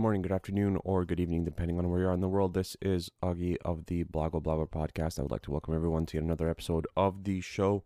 [0.00, 2.54] morning, good afternoon, or good evening, depending on where you are in the world.
[2.54, 5.18] This is Augie of the Blago Blabber podcast.
[5.18, 7.84] I would like to welcome everyone to another episode of the show.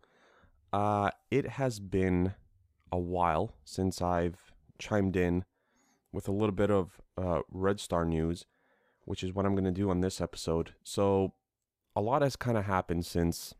[0.72, 2.34] Uh, it has been
[2.92, 5.44] a while since I've chimed in
[6.12, 8.44] with a little bit of uh, Red Star news,
[9.06, 10.74] which is what I'm going to do on this episode.
[10.84, 11.34] So,
[11.96, 13.54] a lot has kind of happened since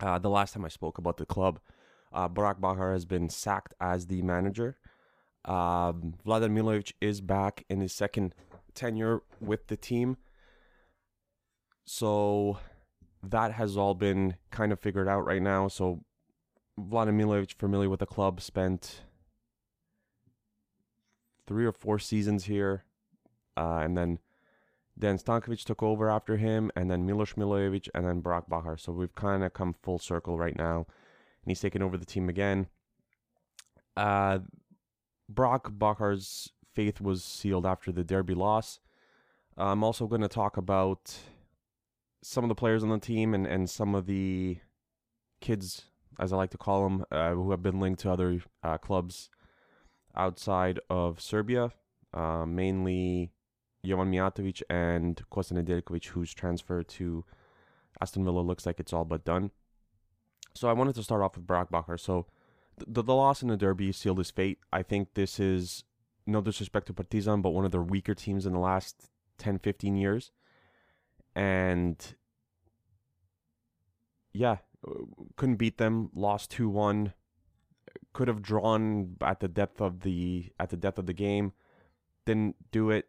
[0.00, 1.60] uh, the last time I spoke about the club.
[2.12, 4.76] Uh, Barak Bakhar has been sacked as the manager.
[5.44, 8.34] Um, Vladan Milojevic is back in his second
[8.74, 10.16] tenure with the team.
[11.84, 12.58] So
[13.22, 15.68] that has all been kind of figured out right now.
[15.68, 16.00] So
[16.78, 19.02] Vladan Milojevic, familiar with the club, spent
[21.46, 22.84] three or four seasons here.
[23.56, 24.18] Uh, and then
[24.98, 28.78] Dejan Stankovic took over after him, and then Milos Milojevic, and then Barak Bakhar.
[28.78, 30.76] So we've kind of come full circle right now.
[30.76, 32.68] And he's taken over the team again.
[33.96, 34.38] Uh,
[35.28, 38.80] Brock Bakhar's faith was sealed after the Derby loss.
[39.56, 41.16] I'm also going to talk about
[42.22, 44.58] some of the players on the team and, and some of the
[45.40, 45.84] kids,
[46.18, 49.30] as I like to call them, uh, who have been linked to other uh, clubs
[50.16, 51.70] outside of Serbia,
[52.12, 53.32] uh, mainly
[53.84, 57.24] Jovan Mijatovic and Kosta Nedeljkovic, who's transferred to
[58.00, 58.40] Aston Villa.
[58.40, 59.50] Looks like it's all but done.
[60.54, 62.00] So I wanted to start off with Brock Bakhar.
[62.00, 62.26] So
[62.76, 64.58] the, the loss in the derby sealed his fate.
[64.72, 65.84] I think this is
[66.26, 69.96] no disrespect to Partizan, but one of their weaker teams in the last 10, 15
[69.96, 70.32] years.
[71.34, 72.14] And
[74.32, 74.58] yeah,
[75.36, 77.12] couldn't beat them, lost 2 1.
[78.12, 81.52] Could have drawn at the depth of the at the depth of the game.
[82.24, 83.08] Didn't do it.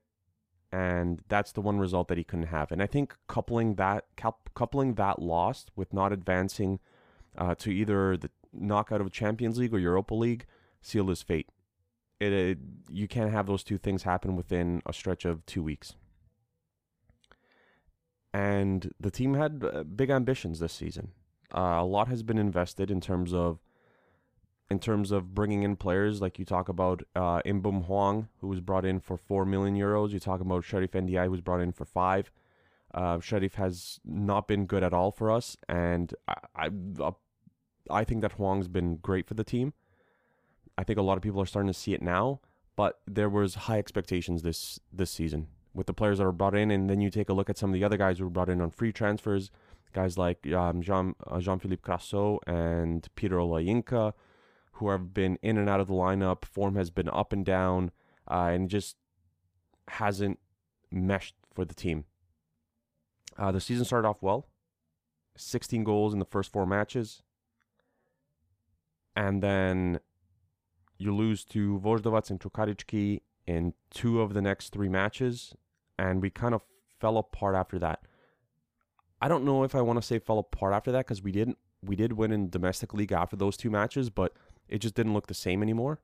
[0.72, 2.72] And that's the one result that he couldn't have.
[2.72, 6.80] And I think coupling that coupling that loss with not advancing
[7.38, 10.46] uh, to either the knockout of Champions League or Europa League
[10.82, 11.50] sealed his fate.
[12.20, 12.58] It, it,
[12.90, 15.96] you can't have those two things happen within a stretch of two weeks.
[18.34, 21.12] And the team had uh, big ambitions this season.
[21.54, 23.60] Uh, a lot has been invested in terms of
[24.70, 28.62] in terms of bringing in players like you talk about uh, In-beom Hwang, who was
[28.62, 30.10] brought in for four million euros.
[30.10, 32.32] You talk about Cherif Ndiaye, who was brought in for five.
[32.94, 36.70] Uh, Cherif has not been good at all for us, and I, I,
[37.00, 37.12] uh,
[37.90, 39.74] I think that Hwang's been great for the team.
[40.78, 42.42] I think a lot of people are starting to see it now,
[42.76, 46.72] but there was high expectations this this season with the players that were brought in,
[46.72, 48.50] and then you take a look at some of the other guys who were brought
[48.50, 49.52] in on free transfers,
[49.94, 54.14] guys like um, Jean uh, Jean Philippe Krasso and Peter Olayinka,
[54.74, 56.46] who have been in and out of the lineup.
[56.46, 57.92] Form has been up and down,
[58.30, 58.98] uh, and just
[59.88, 60.40] hasn't
[60.92, 62.06] meshed for the team.
[63.38, 64.48] Uh, the season started off well,
[65.36, 67.22] 16 goals in the first four matches
[69.16, 70.00] and then
[70.98, 75.54] you lose to Voždovac and Čukarički in two of the next three matches,
[75.98, 76.62] and we kind of
[77.00, 78.02] fell apart after that.
[79.22, 81.58] I don't know if I want to say fell apart after that because we didn't
[81.82, 84.34] we did win in domestic league after those two matches, but
[84.68, 86.00] it just didn't look the same anymore.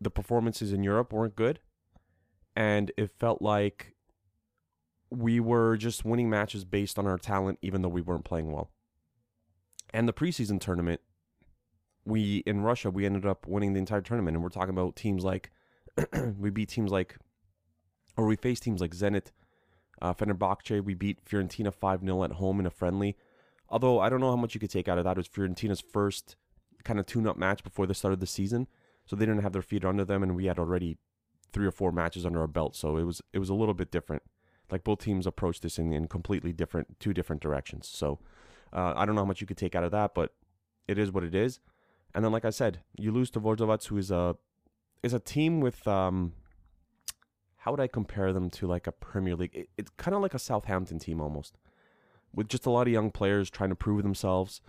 [0.00, 1.60] The performances in Europe weren't good,
[2.54, 3.94] and it felt like
[5.10, 8.70] we were just winning matches based on our talent, even though we weren't playing well.
[9.92, 11.00] And the preseason tournament
[12.04, 15.24] we in Russia we ended up winning the entire tournament, and we're talking about teams
[15.24, 15.50] like
[16.38, 17.16] we beat teams like,
[18.16, 19.32] or we faced teams like Zenit,
[20.02, 20.82] uh, Fenerbahce.
[20.82, 23.16] We beat Fiorentina five 0 at home in a friendly.
[23.68, 25.12] Although I don't know how much you could take out of that.
[25.12, 26.36] It was Fiorentina's first
[26.84, 28.68] kind of tune-up match before the start of the season,
[29.06, 30.98] so they didn't have their feet under them, and we had already
[31.52, 32.76] three or four matches under our belt.
[32.76, 34.22] So it was it was a little bit different.
[34.70, 37.88] Like both teams approached this in, in completely different two different directions.
[37.88, 38.18] So
[38.72, 40.34] uh, I don't know how much you could take out of that, but
[40.88, 41.60] it is what it is.
[42.14, 44.36] And then, like I said, you lose to Voždovac, who is a
[45.02, 46.32] is a team with um,
[47.58, 49.54] how would I compare them to like a Premier League?
[49.54, 51.58] It, it's kind of like a Southampton team almost,
[52.32, 54.60] with just a lot of young players trying to prove themselves,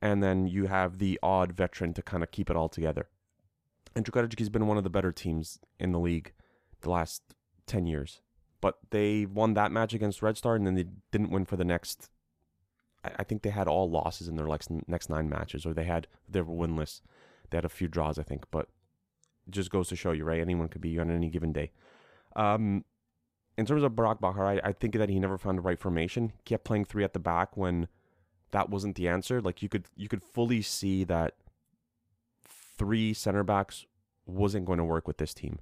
[0.00, 3.08] and then you have the odd veteran to kind of keep it all together.
[3.94, 6.32] And Čukarički's been one of the better teams in the league
[6.80, 7.22] the last
[7.66, 8.22] ten years,
[8.62, 11.64] but they won that match against Red Star, and then they didn't win for the
[11.64, 12.08] next
[13.18, 16.06] I think they had all losses in their next next nine matches, or they had
[16.28, 17.00] they were winless.
[17.50, 18.68] They had a few draws, I think, but
[19.46, 20.40] it just goes to show you, right?
[20.40, 21.70] Anyone could be on any given day.
[22.34, 22.84] Um,
[23.56, 26.32] in terms of Barak Bakhar, I, I think that he never found the right formation.
[26.36, 27.88] He kept playing three at the back when
[28.50, 29.40] that wasn't the answer.
[29.40, 31.34] Like you could you could fully see that
[32.78, 33.86] three center backs
[34.26, 35.60] wasn't going to work with this team.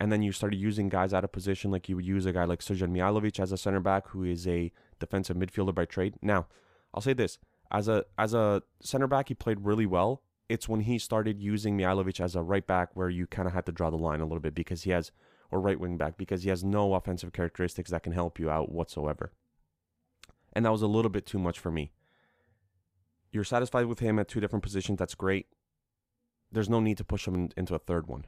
[0.00, 2.44] And then you started using guys out of position, like you would use a guy
[2.44, 6.14] like Srđan Mijailovic as a center back, who is a defensive midfielder by trade.
[6.22, 6.46] Now,
[6.94, 7.38] I'll say this
[7.72, 10.22] as a as a center back, he played really well.
[10.48, 13.64] It's when he started using Mijailovic as a right back where you kind of had
[13.66, 15.10] to draw the line a little bit because he has
[15.50, 18.70] or right wing back because he has no offensive characteristics that can help you out
[18.70, 19.32] whatsoever.
[20.52, 21.92] And that was a little bit too much for me.
[23.32, 24.98] You're satisfied with him at two different positions.
[24.98, 25.46] That's great.
[26.50, 28.26] There's no need to push him in, into a third one.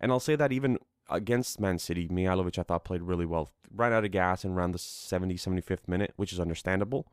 [0.00, 0.78] And I'll say that even
[1.10, 3.50] against Man City, Mijailovic, I thought, played really well.
[3.74, 7.10] Ran out of gas in around the 70, 75th minute, which is understandable,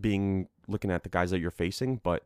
[0.00, 2.00] being looking at the guys that you're facing.
[2.02, 2.24] But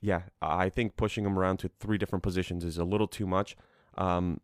[0.00, 3.56] yeah, I think pushing him around to three different positions is a little too much.
[3.96, 4.40] Um,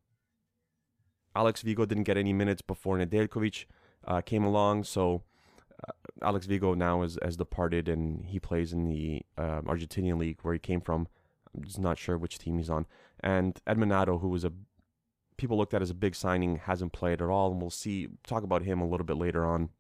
[1.36, 3.66] Alex Vigo didn't get any minutes before Nedeljkovic
[4.06, 5.22] uh, came along, so
[5.86, 5.92] uh,
[6.22, 10.54] Alex Vigo now is, has departed and he plays in the uh, Argentinian league where
[10.54, 11.08] he came from.
[11.54, 12.86] I'm just not sure which team he's on.
[13.20, 14.52] And Edmund Addo, who was a
[15.36, 18.42] people looked at as a big signing, hasn't played at all, and we'll see talk
[18.42, 19.70] about him a little bit later on,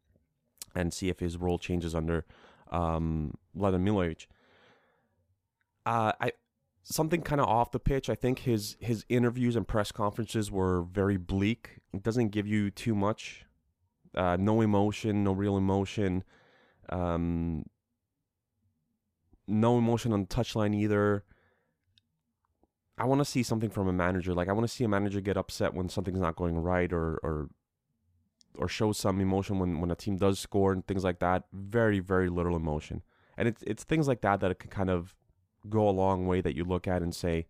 [0.74, 2.24] and see if his role changes under
[2.74, 4.18] um, Vladan
[5.86, 6.32] Uh, I
[6.82, 8.10] something kind of off the pitch.
[8.10, 11.80] I think his his interviews and press conferences were very bleak.
[11.92, 13.44] It doesn't give you too much.
[14.14, 16.24] Uh, no emotion, no real emotion.
[16.88, 17.64] Um,
[19.46, 21.24] no emotion on the touchline either.
[22.96, 24.34] I want to see something from a manager.
[24.34, 27.18] Like I want to see a manager get upset when something's not going right, or
[27.22, 27.50] or
[28.56, 31.44] or show some emotion when when a team does score and things like that.
[31.52, 33.02] Very very little emotion,
[33.36, 35.14] and it's it's things like that that it can kind of
[35.68, 37.46] go a long way that you look at and say,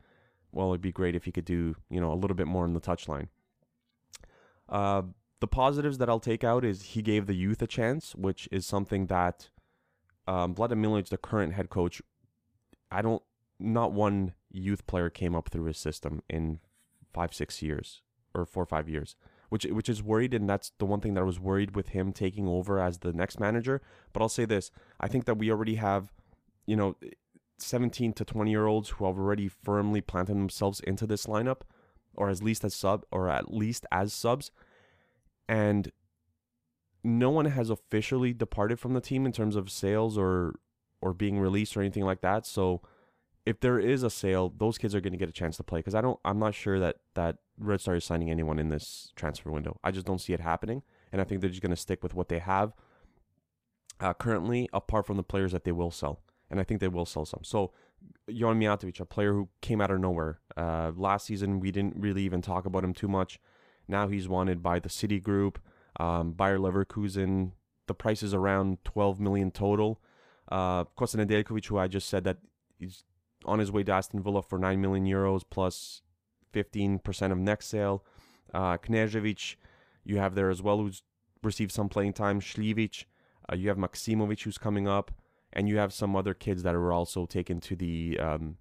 [0.52, 2.74] well, it'd be great if he could do you know a little bit more on
[2.74, 3.28] the touchline.
[4.68, 5.02] Uh,
[5.40, 8.66] the positives that I'll take out is he gave the youth a chance, which is
[8.66, 9.50] something that
[10.26, 12.00] um, Milic, the current head coach,
[12.90, 13.22] I don't
[13.58, 16.60] not one youth player came up through his system in
[17.12, 18.02] five, six years
[18.34, 19.16] or four five years,
[19.54, 22.12] which which is worried, and that's the one thing that I was worried with him
[22.12, 23.80] taking over as the next manager.
[24.12, 26.12] But I'll say this: I think that we already have,
[26.66, 26.96] you know,
[27.58, 31.60] 17 to 20 year olds who have already firmly planted themselves into this lineup,
[32.16, 34.50] or at least as sub, or at least as subs,
[35.48, 35.92] and
[37.04, 40.56] no one has officially departed from the team in terms of sales or
[41.00, 42.44] or being released or anything like that.
[42.44, 42.82] So
[43.46, 45.80] if there is a sale, those kids are going to get a chance to play
[45.80, 46.18] because I don't.
[46.24, 49.78] I'm not sure that that Red Star is signing anyone in this transfer window.
[49.84, 50.82] I just don't see it happening,
[51.12, 52.72] and I think they're just going to stick with what they have
[54.00, 57.06] uh, currently, apart from the players that they will sell, and I think they will
[57.06, 57.40] sell some.
[57.42, 57.72] So.
[58.28, 60.38] Jovan Mijatovic, a player who came out of nowhere.
[60.58, 63.38] Uh, last season, we didn't really even talk about him too much.
[63.88, 65.58] Now he's wanted by the City Group,
[65.98, 67.52] um, Bayer Leverkusen.
[67.86, 70.02] The price is around 12 million total.
[70.50, 72.38] Uh, Kosta Nedeljkovic, who I just said that
[72.78, 73.04] he's
[73.44, 76.02] on his way to Aston Villa for 9 million euros plus
[76.52, 78.04] 15% of next sale.
[78.52, 79.56] Uh, Knežević,
[80.04, 81.02] you have there as well, who's
[81.42, 82.40] received some playing time.
[82.40, 83.04] Šljivić,
[83.50, 85.10] uh, you have Maksimovic, who's coming up,
[85.52, 88.56] and you have some other kids that are also taken to the um,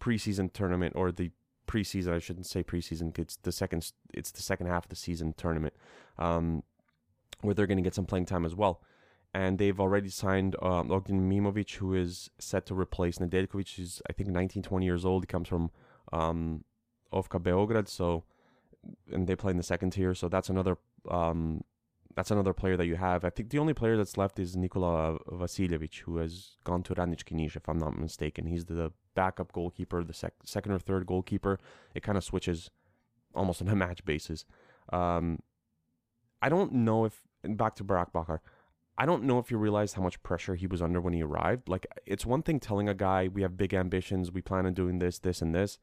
[0.00, 1.30] preseason tournament or the
[1.66, 2.14] preseason.
[2.14, 3.18] I shouldn't say preseason.
[3.18, 3.90] It's the second.
[4.12, 5.74] It's the second half of the season tournament,
[6.18, 6.62] um,
[7.40, 8.82] where they're going to get some playing time as well
[9.32, 13.68] and they've already signed um, Ognjen Mimovic, who is set to replace Nedeljkovic.
[13.68, 15.22] He's, I think, 19, 20 years old.
[15.22, 15.70] He comes from
[16.12, 16.64] um,
[17.12, 18.24] OFK Beograd, so
[19.12, 20.14] and they play in the second tier.
[20.14, 20.78] So that's another
[21.08, 21.62] um,
[22.14, 23.24] that's another player that you have.
[23.24, 27.34] I think the only player that's left is Nikola Vasiljevic, who has gone to Radnički
[27.34, 28.46] Niš, if I'm not mistaken.
[28.46, 31.58] He's the backup goalkeeper, the sec- second or third goalkeeper.
[31.94, 32.70] It kind of switches
[33.34, 34.44] almost on a match basis.
[34.92, 35.38] Um,
[36.42, 38.40] I don't know if back to Barak Bakhar.
[39.00, 41.70] I don't know if you realize how much pressure he was under when he arrived.
[41.70, 44.98] Like, it's one thing telling a guy, we have big ambitions, we plan on doing
[44.98, 45.78] this, this, and this.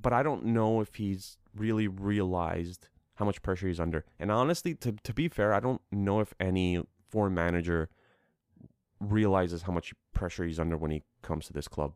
[0.00, 4.06] But I don't know if he's really realized how much pressure he's under.
[4.18, 7.90] And honestly, to, to be fair, I don't know if any foreign manager
[9.00, 11.92] realizes how much pressure he's under when he comes to this club,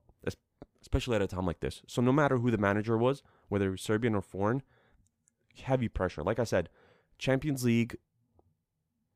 [0.83, 1.81] especially at a time like this.
[1.87, 4.63] So, no matter who the manager was, whether Serbian or foreign,
[5.63, 6.23] heavy pressure.
[6.23, 6.69] Like I said,
[7.17, 7.97] Champions League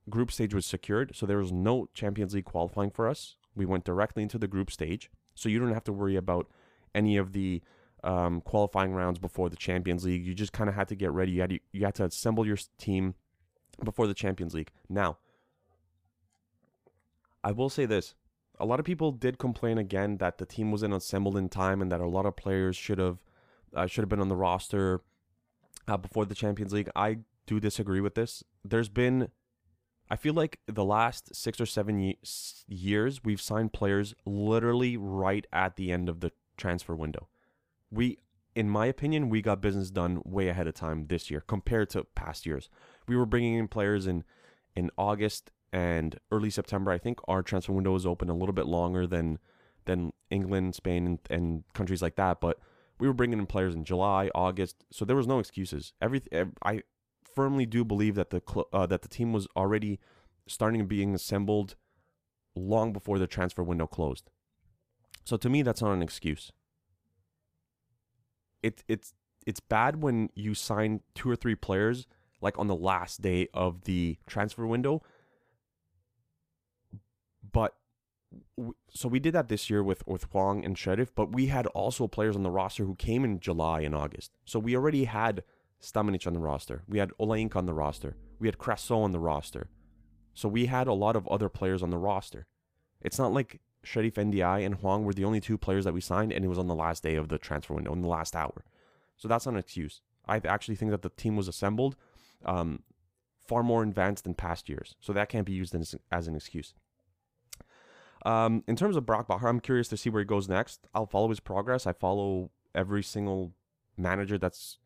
[0.09, 3.37] group stage was secured, so there was no Champions League qualifying for us.
[3.55, 6.49] We went directly into the group stage, so you don't have to worry about
[6.95, 7.63] any of the
[8.05, 10.25] um, qualifying rounds before the Champions League.
[10.25, 11.33] You just kind of had to get ready.
[11.33, 13.15] You had to, you had to assemble your team
[13.83, 14.71] before the Champions League.
[14.89, 15.19] Now,
[17.43, 18.15] I will say this:
[18.59, 21.91] a lot of people did complain again that the team wasn't assembled in time and
[21.91, 23.19] that a lot of players should have
[23.75, 25.03] uh, should have been on the roster
[25.89, 26.91] uh, before the Champions League.
[26.95, 28.43] I do disagree with this.
[28.65, 29.29] There's been
[30.09, 32.19] I feel like the last six or seven ye-
[32.69, 37.29] years, we've signed players literally right at the end of the transfer window.
[37.91, 38.19] We,
[38.55, 42.05] in my opinion, we got business done way ahead of time this year compared to
[42.05, 42.69] past years.
[43.09, 44.25] We were bringing in players in
[44.75, 46.91] in August and early September.
[46.91, 49.39] I think our transfer window was open a little bit longer than
[49.87, 52.41] than England, Spain, and, and countries like that.
[52.41, 52.59] But
[52.99, 55.93] we were bringing in players in July, August, so there was no excuses.
[56.01, 56.23] Every
[56.63, 56.83] I
[57.37, 60.01] firmly do believe that the cl- uh, that the team was already
[60.49, 61.77] starting to being assembled
[62.57, 64.31] long before the transfer window closed.
[65.25, 66.51] So to me, that's not an excuse.
[68.63, 69.13] It it's
[69.47, 72.07] it's bad when you sign two or three players
[72.41, 75.03] like on the last day of the transfer window.
[77.53, 77.75] But
[78.91, 82.09] so we did that this year with with Hwang and Cherif, but we had also
[82.09, 84.33] players on the roster who came in July and August.
[84.45, 85.45] So we already had
[85.83, 86.83] Stamenic on the roster.
[86.89, 88.17] We had Olayinka on the roster.
[88.39, 89.69] We had Krasso on the roster.
[90.35, 92.47] So we had a lot of other players on the roster.
[93.01, 96.33] It's not like Cherif Ndiaye and Hwang were the only two players that we signed,
[96.33, 98.65] and it was on the last day of the transfer window, in the last hour.
[99.17, 100.03] So that's not an excuse.
[100.27, 101.97] I actually think that the team was assembled
[102.45, 102.83] um,
[103.47, 104.95] far more advanced than past years.
[105.01, 106.75] So that can't be used as, as an excuse.
[108.25, 110.89] Um, in terms of Brock Bakhar, I'm curious to see where he goes next.
[110.93, 111.87] I'll follow his progress.
[111.87, 113.53] I follow every single
[113.97, 114.79] manager that's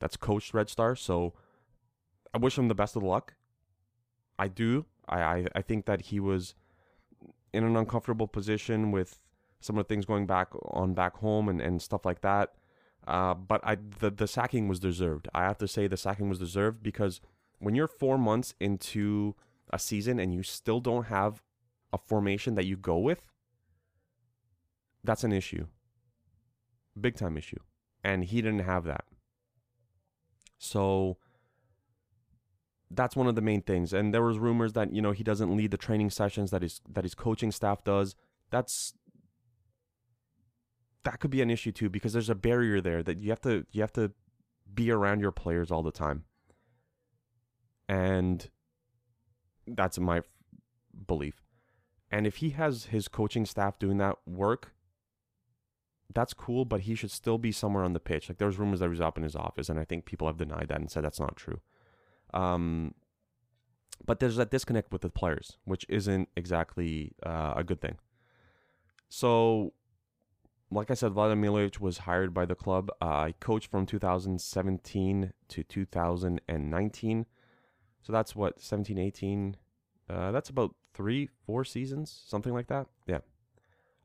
[0.00, 0.96] that's coached Red Star.
[0.96, 1.34] So
[2.34, 3.34] I wish him the best of luck.
[4.38, 4.86] I do.
[5.08, 6.54] I, I, I think that he was
[7.52, 9.22] in an uncomfortable position with
[9.60, 12.54] some of the things going back on back home and, and stuff like that.
[13.06, 15.28] Uh, but I the, the sacking was deserved.
[15.34, 17.20] I have to say the sacking was deserved because
[17.58, 19.34] when you're four months into
[19.70, 21.42] a season and you still don't have
[21.92, 23.22] a formation that you go with,
[25.04, 25.66] that's an issue.
[26.98, 27.58] Big time issue.
[28.02, 29.04] And he didn't have that.
[30.60, 31.16] So
[32.90, 33.92] that's one of the main things.
[33.92, 36.82] And there was rumors that, you know, he doesn't lead the training sessions that his
[36.88, 38.14] that his coaching staff does.
[38.50, 38.92] That's
[41.02, 43.64] that could be an issue too because there's a barrier there that you have to
[43.72, 44.12] you have to
[44.72, 46.24] be around your players all the time.
[47.88, 48.50] And
[49.66, 50.20] that's my
[51.06, 51.40] belief.
[52.10, 54.74] And if he has his coaching staff doing that work,
[56.14, 58.28] that's cool, but he should still be somewhere on the pitch.
[58.28, 60.36] Like there's rumors that he was up in his office, and I think people have
[60.36, 61.60] denied that and said that's not true.
[62.34, 62.94] Um,
[64.04, 67.98] but there's that disconnect with the players, which isn't exactly uh, a good thing.
[69.08, 69.72] So,
[70.70, 72.90] like I said, Vladimir was hired by the club.
[73.02, 77.26] Uh, I coached from 2017 to 2019.
[78.02, 79.56] So that's what, 17, 18.
[80.08, 82.86] Uh, that's about three, four seasons, something like that.
[83.06, 83.18] Yeah.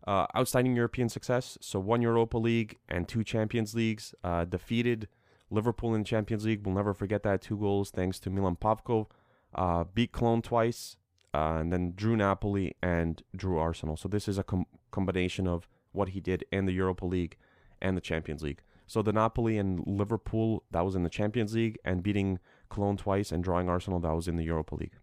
[0.07, 1.57] Uh, outstanding European success.
[1.62, 4.13] So one Europa League and two Champions Leagues.
[4.24, 5.07] Uh, defeated
[5.50, 6.65] Liverpool in Champions League.
[6.65, 7.41] We'll never forget that.
[7.41, 9.07] Two goals thanks to Milan Pavkov.
[9.53, 10.97] Uh, beat Cologne twice.
[11.33, 13.97] Uh, and then drew Napoli and drew Arsenal.
[13.97, 17.35] So this is a com- combination of what he did in the Europa League
[17.81, 18.62] and the Champions League.
[18.88, 23.31] So the Napoli and Liverpool, that was in the Champions League, and beating Cologne twice
[23.31, 24.93] and drawing Arsenal, that was in the Europa League.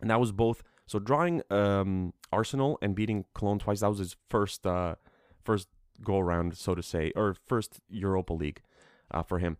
[0.00, 0.62] And that was both
[0.92, 4.96] so drawing um, Arsenal and beating Cologne twice, that was his first uh,
[5.42, 5.68] first
[6.04, 8.60] go around, so to say, or first Europa League
[9.10, 9.56] uh, for him.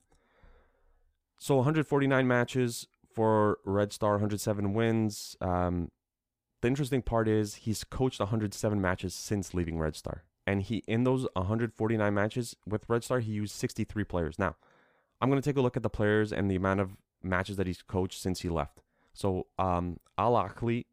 [1.39, 5.35] So 149 matches for Red Star, 107 wins.
[5.41, 5.91] Um,
[6.61, 11.05] the interesting part is he's coached 107 matches since leaving Red Star, and he in
[11.05, 14.39] those 149 matches with Red Star, he used 63 players.
[14.39, 14.57] Now,
[15.23, 16.91] I'm going to take a look at the players and the amount of
[17.23, 18.83] matches that he's coached since he left.
[19.15, 20.85] So um, Al Ahly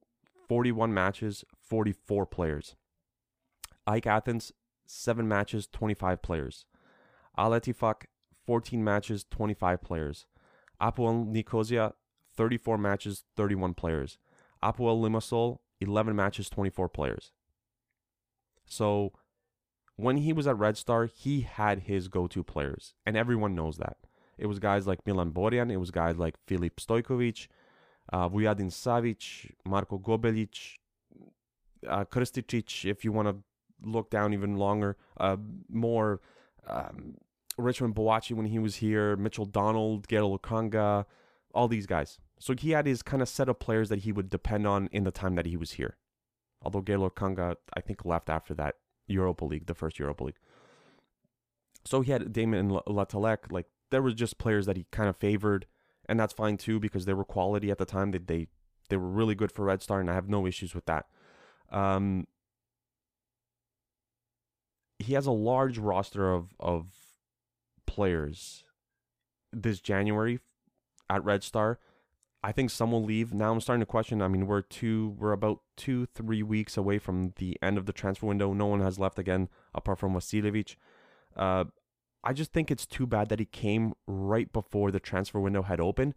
[0.49, 2.75] 41 matches, 44 players.
[3.87, 4.51] AEK Athens,
[4.87, 6.65] 7 matches, 25 players.
[7.37, 8.05] Al Ettifaq,
[8.47, 10.25] 14 matches, 25 players.
[10.81, 11.93] Apoel Nicosia,
[12.35, 14.17] 34 matches, 31 players.
[14.63, 17.31] Apoel Limassol, 11 matches, 24 players.
[18.65, 19.13] So
[19.95, 23.97] when he was at Red Star, he had his go-to players, and everyone knows that.
[24.37, 27.47] It was guys like Milan Borjan, it was guys like Filip Stojkovic,
[28.11, 30.77] uh, Vujadin Savic, Marko Gobelic,
[31.87, 33.37] uh, Krsticic, if you want to
[33.83, 35.37] look down even longer, uh,
[35.69, 36.21] more
[36.67, 37.15] um,
[37.57, 41.05] Richmond Boakye when he was here, Mitchell Donald, Guélor Kanga,
[41.53, 42.19] all these guys.
[42.39, 45.03] So he had his kind of set of players that he would depend on in
[45.03, 45.97] the time that he was here.
[46.61, 48.75] Although Guélor Kanga, I think, left after that
[49.07, 50.39] Europa League, the first Europa League.
[51.85, 53.51] So he had Damien Le Tallec.
[53.51, 55.65] Like, there were just players that he kind of favored
[56.09, 58.11] and that's fine too because they were quality at the time.
[58.11, 58.47] They they
[58.89, 61.05] they were really good for Red Star, and I have no issues with that.
[61.71, 62.27] Um,
[64.97, 66.87] he has a large roster of of
[67.85, 68.65] players
[69.53, 70.39] this January
[71.09, 71.79] at Red Star.
[72.41, 73.33] I think some will leave.
[73.33, 74.21] Now I'm starting to question.
[74.21, 77.91] I mean, we're two, we're about two, three weeks away from the end of the
[77.91, 78.53] transfer window.
[78.53, 80.77] No one has left again apart from Vasiljevic.
[81.35, 81.65] Uh,
[82.23, 85.79] I just think it's too bad that he came right before the transfer window had
[85.79, 86.15] opened.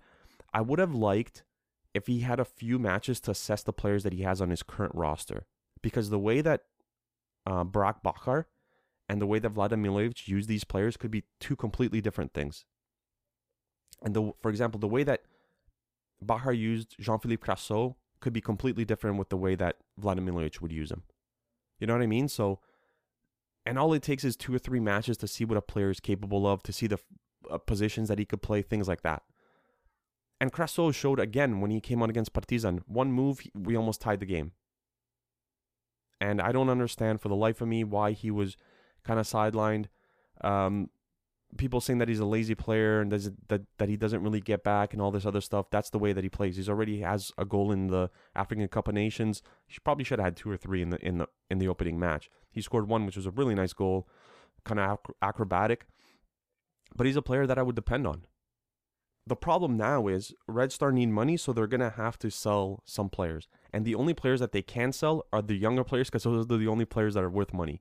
[0.53, 1.45] I would have liked
[1.95, 4.63] if he had a few matches to assess the players that he has on his
[4.63, 5.47] current roster.
[5.81, 6.63] Because the way that
[7.47, 8.47] uh, Brock Bakhar
[9.09, 12.65] and the way that Vladimir Milojevic used these players could be two completely different things.
[14.03, 15.23] And the, for example, the way that
[16.25, 20.73] Bakhar used Jean-Philippe Krasso could be completely different with the way that Vladimir Milojevic would
[20.73, 21.03] use him.
[21.79, 22.29] You know what I mean?
[22.29, 22.61] So,
[23.65, 26.01] and all it takes is two or three matches to see what a player is
[26.01, 26.99] capable of, to see the
[27.51, 29.23] uh, positions that he could play, things like that.
[30.41, 34.21] And Krasso showed again when he came on against Partizan, one move, we almost tied
[34.21, 34.53] the game.
[36.21, 38.57] And I don't understand for the life of me why he was
[39.05, 39.87] kind of sidelined.
[40.41, 40.91] Um,
[41.57, 44.93] people saying that he's a lazy player and that that he doesn't really get back
[44.93, 45.71] and all this other stuff.
[45.71, 46.57] That's the way that he plays.
[46.57, 49.43] He's already has a goal in the African Cup of Nations.
[49.67, 51.99] He probably should have had two or three in the in the in the opening
[51.99, 52.31] match.
[52.53, 54.09] He scored one, which was a really nice goal,
[54.65, 55.87] kind of acrobatic.
[56.95, 58.27] But he's a player that I would depend on.
[59.27, 63.09] The problem now is Red Star need money, so they're gonna have to sell some
[63.09, 66.45] players, and the only players that they can sell are the younger players because those
[66.45, 67.81] are the only players that are worth money.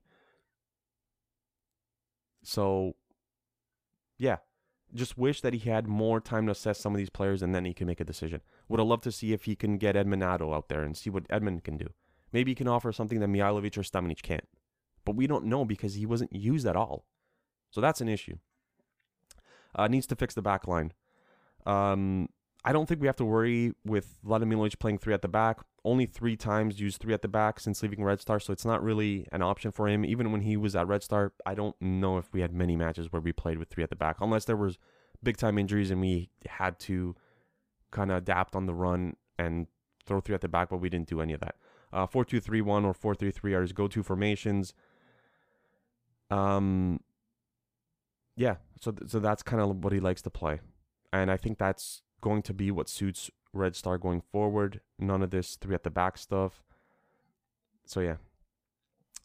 [2.44, 2.94] So
[4.18, 4.36] yeah,
[4.94, 7.64] just wish that he had more time to assess some of these players and then
[7.64, 8.40] he can make a decision.
[8.68, 11.10] Would have loved to see if he can get Edmund Addo out there and see
[11.10, 11.88] what Edmund can do.
[12.32, 14.46] Maybe he can offer something that Mijailovic or Stamenic can't.
[15.04, 17.06] But we don't know because he wasn't used at all.
[17.70, 18.36] So that's an issue.
[19.74, 20.92] Uh, needs to fix the back line.
[21.66, 22.28] Um,
[22.64, 25.60] I don't think we have to worry with Vladimir Milojevic playing three at the back.
[25.84, 28.82] Only three times used three at the back since leaving Red Star, so it's not
[28.84, 30.04] really an option for him.
[30.04, 33.10] Even when he was at Red Star, I don't know if we had many matches
[33.10, 34.78] where we played with three at the back, unless there was
[35.22, 37.16] big time injuries and we had to
[37.90, 39.66] kind of adapt on the run and
[40.06, 41.56] throw three at the back, but we didn't do any of that.
[41.92, 44.72] Uh, four two three one or four three three are his go to formations.
[46.32, 47.00] Um,
[48.36, 50.60] yeah, so th- so that's kind of what he likes to play,
[51.12, 54.80] and I think that's going to be what suits Red Star going forward.
[54.98, 56.62] None of this three at the back stuff.
[57.84, 58.16] So yeah.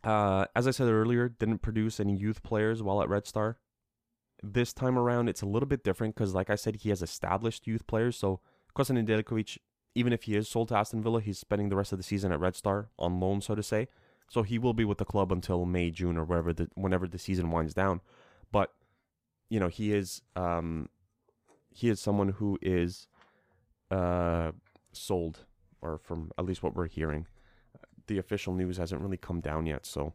[0.03, 3.57] Uh, as I said earlier, didn't produce any youth players while at Red Star.
[4.43, 7.67] This time around, it's a little bit different because, like I said, he has established
[7.67, 8.17] youth players.
[8.17, 8.41] So
[8.75, 9.57] Kosta Nedeljkovic,
[9.95, 12.31] even if he is sold to Aston Villa, he's spending the rest of the season
[12.31, 13.87] at Red Star on loan, so to say.
[14.29, 17.17] So he will be with the club until May, June, or wherever the whenever the
[17.17, 18.01] season winds down.
[18.51, 18.73] But
[19.49, 20.89] you know, he is um,
[21.73, 23.07] he is someone who is
[23.89, 24.51] uh,
[24.91, 25.45] sold,
[25.81, 27.27] or from at least what we're hearing.
[28.07, 30.13] The official news hasn't really come down yet, so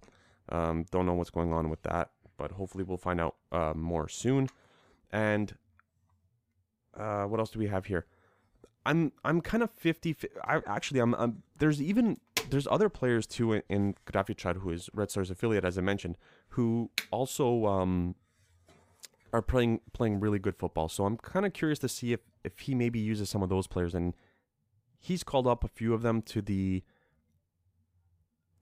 [0.48, 2.10] um, don't know what's going on with that.
[2.36, 4.48] But hopefully, we'll find out uh, more soon.
[5.10, 5.54] And
[6.96, 8.06] uh, what else do we have here?
[8.84, 12.18] I'm I'm kind of 50 I actually I'm, I'm there's even
[12.50, 16.16] there's other players too in, in Grafičar who is Red Stars affiliate as I mentioned
[16.50, 18.14] who also um
[19.32, 20.88] are playing playing really good football.
[20.88, 23.66] So I'm kind of curious to see if if he maybe uses some of those
[23.66, 24.14] players, and
[24.98, 26.82] he's called up a few of them to the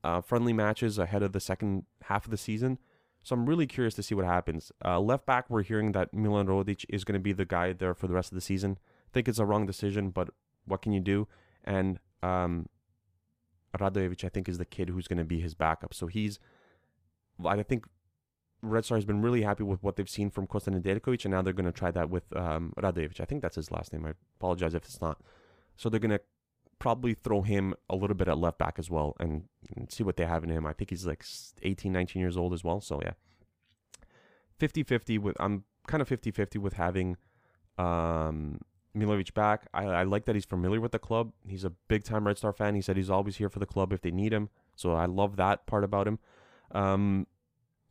[0.05, 2.79] uh, friendly matches ahead of the second half of the season.
[3.23, 4.73] So I'm really curious to see what happens.
[4.83, 7.95] Uh, left back, we're hearing that Milan Rodic is going to be the guy there
[7.95, 8.79] for the rest of the season.
[8.81, 10.31] I think it's a wrong decision, but
[10.64, 11.29] what can you do?
[11.64, 12.66] And um,
[13.79, 15.95] Radojevic, I think, is the kid who's going to be his backup.
[15.95, 16.39] So he's,
[17.45, 17.87] I think
[18.63, 21.43] Red Star has been really happy with what they've seen from Kosta Nedeljkovic, and now
[21.43, 23.21] they're going to try that with um, Radojevic.
[23.21, 24.07] I think that's his last name.
[24.07, 25.21] I apologize if it's not.
[25.77, 26.21] So they're going to
[26.79, 29.45] probably throw him a little bit at left back as well and,
[29.77, 30.67] and, see what they have in him.
[30.67, 31.25] I think he's like
[31.63, 32.81] 18, 19 years old as well.
[32.81, 33.13] So yeah,
[34.59, 37.17] 50-50 with I'm kind of 50-50 with having
[37.79, 38.61] um,
[38.96, 39.66] Milojevic back.
[39.72, 41.33] I, I like that he's familiar with the club.
[41.46, 42.74] He's a big time Red Star fan.
[42.74, 44.48] He said he's always here for the club if they need him.
[44.76, 46.18] So I love that part about him.
[46.72, 47.26] Um,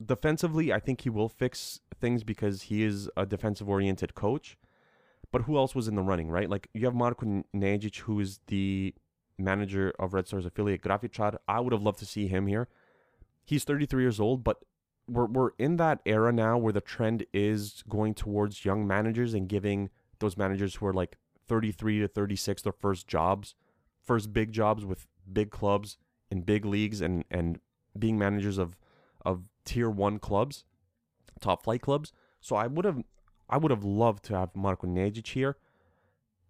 [0.03, 4.57] defensively, I think he will fix things because he is a defensive oriented coach.
[5.31, 6.49] But who else was in the running, right?
[6.49, 8.95] Like you have Marko Nejic, who is the
[9.37, 11.37] manager of Red Stars affiliate Grafičar.
[11.47, 12.67] I would have loved to see him here.
[13.45, 14.63] He's 33 years old, but
[15.07, 19.47] we're we're in that era now where the trend is going towards young managers and
[19.47, 23.55] giving those managers who are like 33 to 36 their first jobs,
[24.03, 25.97] first big jobs with big clubs
[26.31, 27.59] in big leagues and and
[27.97, 28.77] being managers of
[29.25, 30.65] of tier one clubs,
[31.39, 32.11] top flight clubs.
[32.39, 33.03] So I would have
[33.49, 35.57] I would have loved to have Marko Nejic here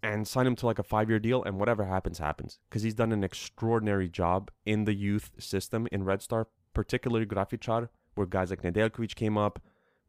[0.01, 2.59] and sign him to like a five year deal and whatever happens, happens.
[2.69, 7.89] Because he's done an extraordinary job in the youth system in Red Star, particularly Grafičar,
[8.15, 9.61] where guys like Nedeljkovic came up,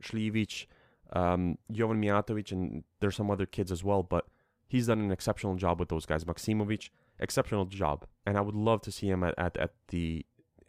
[0.03, 0.67] Šljivić,
[1.13, 4.27] um, Jovan Mijatovic, and there's some other kids as well, but
[4.69, 6.25] he's done an exceptional job with those guys.
[6.25, 8.07] Maksimovic, exceptional job.
[8.27, 10.25] And I would love to see him at, at, at the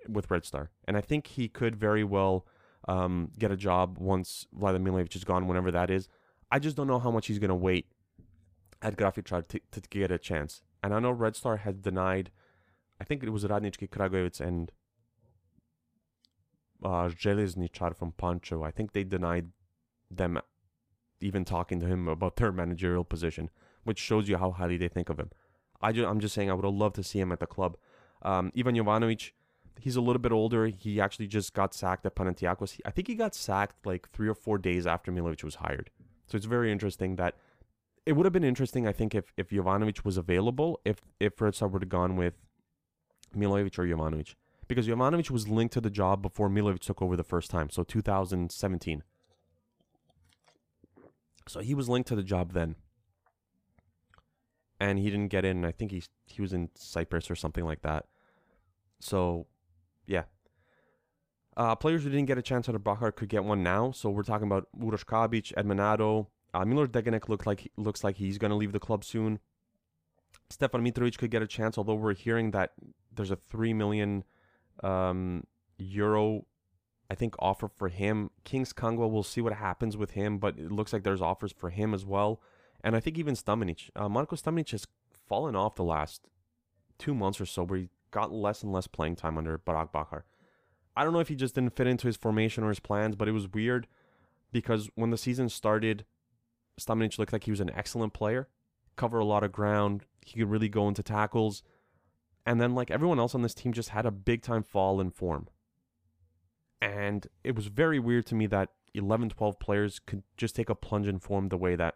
[0.08, 2.48] with Red Star, and I think he could very well
[2.88, 6.08] um, get a job once Vladimir Milojevic is gone, whenever that is.
[6.52, 7.86] I just don't know how much he's going to wait
[8.82, 10.64] at Grafičar to, to get a chance.
[10.84, 12.32] And I know Red Star had denied,
[13.00, 14.72] I think it was Radnički Kragujevac and
[16.84, 18.64] uh, Željezničar from Pancho.
[18.64, 19.50] I think they denied
[20.18, 20.40] them
[21.20, 23.50] even talking to him about their managerial position,
[23.84, 25.30] which shows you how highly they think of him.
[25.82, 27.78] I I'm just saying I would have loved to see him at the club.
[28.22, 29.32] Um, Ivan Jovanovic,
[29.80, 30.68] he's a little bit older.
[30.68, 32.80] He actually just got sacked at Panathinaikos.
[32.86, 35.90] I think he got sacked like three or four days after Milovic was hired.
[36.28, 37.36] So it's very interesting that
[38.06, 41.56] it would have been interesting, I think, if if Jovanovic was available, if if Red
[41.56, 42.34] Star would have gone with
[43.36, 44.36] Milovic or Jovanovic.
[44.68, 47.84] Because Jovanovic was linked to the job before Milovic took over the first time, so
[47.84, 49.04] 2017.
[51.48, 52.76] So he was linked to the job then.
[54.80, 55.64] And he didn't get in.
[55.64, 58.06] I think he he was in Cyprus or something like that.
[59.00, 59.48] So,
[60.08, 60.24] yeah.
[61.58, 63.92] Uh, players who didn't get a chance under Bakhar could get one now.
[63.92, 66.28] So we're talking about Uroš Kabic, Edmund Addo.
[66.54, 69.40] Uh, Miloš Degenek look like looks like he's going to leave the club soon.
[70.50, 72.72] Stefan Mitrovic could get a chance, although we're hearing that
[73.14, 74.24] there's a three million
[74.84, 75.44] um,
[75.78, 76.46] euro,
[77.12, 78.30] I think, offer for him.
[78.46, 81.70] Kings Kangwa, we'll see what happens with him, but it looks like there's offers for
[81.70, 82.42] him as well.
[82.86, 84.88] And I think even Stamenic, uh, Marko Stamenic has
[85.28, 86.22] fallen off the last
[86.98, 90.22] two months or so, where he got less and less playing time under Barak Bakhar.
[90.96, 93.28] I don't know if he just didn't fit into his formation or his plans, but
[93.28, 93.88] it was weird
[94.54, 96.06] because when the season started,
[96.80, 98.48] Stamenic looked like he was an excellent player,
[98.96, 100.06] cover a lot of ground.
[100.26, 101.62] He could really go into tackles.
[102.46, 105.12] And then, like everyone else on this team, just had a big time fall in
[105.12, 105.50] form.
[106.82, 110.76] And it was very weird to me that 11, 12 players could just take a
[110.76, 111.96] plunge in form the way that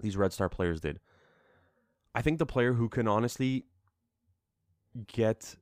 [0.00, 1.00] these Red Star players did.
[2.14, 3.64] I think the player who can honestly
[5.06, 5.56] get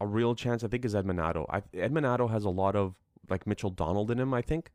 [0.00, 1.46] a real chance, I think, is Edmund Addo.
[1.48, 2.94] I, Edmund Addo has a lot of
[3.28, 4.72] like Mitchell Donald in him, I think.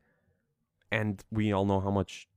[0.90, 2.28] And we all know how much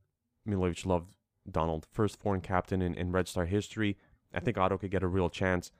[0.48, 1.16] Milovic loved
[1.50, 1.86] Donald.
[1.92, 3.98] First foreign captain in, in Red Star history.
[4.34, 5.72] I think Addo could get a real chance.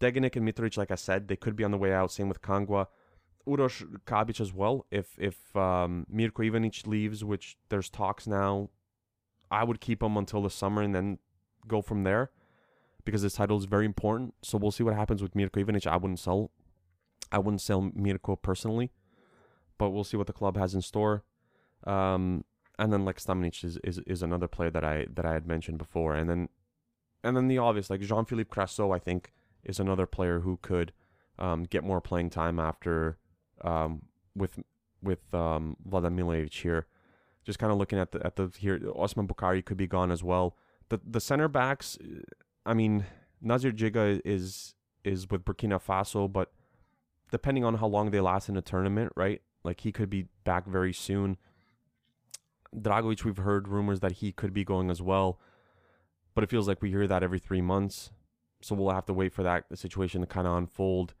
[0.00, 2.10] Degenek and Mitrovic, like I said, they could be on the way out.
[2.10, 2.86] Same with Kangwa.
[3.46, 4.86] Uroš Kabic as well.
[4.90, 8.70] If if um, Mirko Ivanic leaves, which there's talks now,
[9.50, 11.18] I would keep him until the summer and then
[11.66, 12.30] go from there
[13.04, 14.34] because this title is very important.
[14.42, 15.86] So we'll see what happens with Mirko Ivanic.
[15.86, 16.50] I wouldn't sell,
[17.30, 18.90] I wouldn't sell Mirko personally,
[19.78, 21.24] but we'll see what the club has in store.
[21.84, 22.44] Um,
[22.78, 25.78] and then like Stamenic is, is is another player that I that I had mentioned
[25.78, 26.48] before, and then
[27.22, 29.32] and then the obvious like Jean Philippe Krasso, I think
[29.64, 30.92] is another player who could
[31.38, 33.18] um, get more playing time after
[33.62, 34.02] um,
[34.34, 34.58] with
[35.02, 35.76] with um,
[36.50, 36.86] here.
[37.44, 40.22] Just kind of looking at the at the here, Osman Bukari could be gone as
[40.22, 40.56] well.
[40.88, 41.98] The the center backs,
[42.64, 43.04] I mean,
[43.40, 46.52] Nasser Djiga is is with Burkina Faso, but
[47.30, 49.42] depending on how long they last in the tournament, right?
[49.64, 51.36] Like he could be back very soon.
[52.74, 55.40] Dragovic, we've heard rumors that he could be going as well,
[56.34, 58.10] but it feels like we hear that every three months.
[58.60, 61.14] So we'll have to wait for that situation to kind of unfold.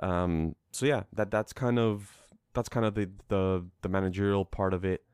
[0.00, 2.10] Um, so yeah, that that's kind of
[2.54, 5.04] that's kind of the the, the managerial part of it.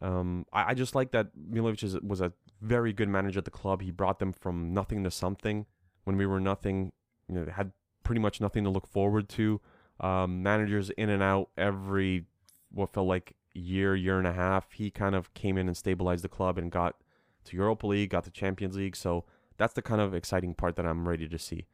[0.00, 3.50] Um, I, I just like that Milovic is, was a very good manager at the
[3.50, 3.82] club.
[3.82, 5.66] He brought them from nothing to something.
[6.04, 6.92] When we were nothing,
[7.28, 9.60] you know, had pretty much nothing to look forward to.
[10.00, 12.24] Um, managers in and out every
[12.70, 14.72] what felt like year, year and a half.
[14.72, 16.96] He kind of came in and stabilized the club and got
[17.44, 18.96] to Europa League, got to Champions League.
[18.96, 19.24] So
[19.56, 21.66] that's the kind of exciting part that I'm ready to see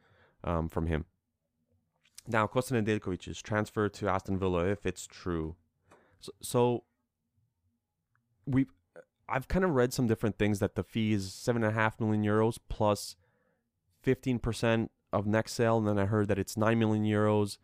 [0.43, 1.05] um, from him.
[2.27, 5.55] Now, Kosta is transfer to Aston Villa, if it's true.
[6.19, 6.83] So, so
[8.45, 8.65] we
[9.27, 11.99] I've kind of read some different things that the fee is seven and a half
[11.99, 13.15] million euros plus
[14.01, 17.57] fifteen percent of next sale, and then I heard that it's nine million euros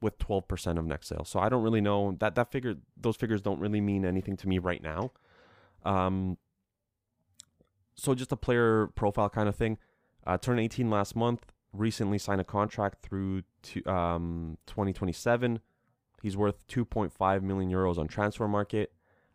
[0.00, 1.24] with twelve percent of next sale.
[1.24, 2.74] So I don't really know that that figure.
[2.96, 5.12] Those figures don't really mean anything to me right now.
[5.84, 6.38] Um.
[7.94, 9.78] So just a player profile kind of thing.
[10.26, 11.46] Uh, turned eighteen last month.
[11.72, 15.60] Recently signed a contract through to um 2027.
[16.22, 18.88] He's worth 2.5 million euros on Transfermarkt.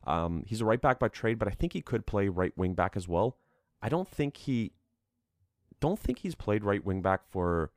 [0.05, 2.73] Um, he's a right back by trade, but I think he could play right wing
[2.73, 3.37] back as well.
[3.81, 4.73] I don't think he
[5.79, 7.71] don't think he's played right wing back for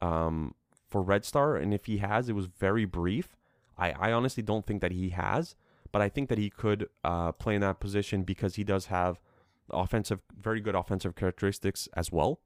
[0.00, 0.54] um,
[0.88, 3.36] for Red Star, and if he has, it was very brief.
[3.76, 5.54] I, I honestly don't think that he has,
[5.92, 9.20] but I think that he could uh, play in that position because he does have
[9.70, 12.40] offensive, very good offensive characteristics as well.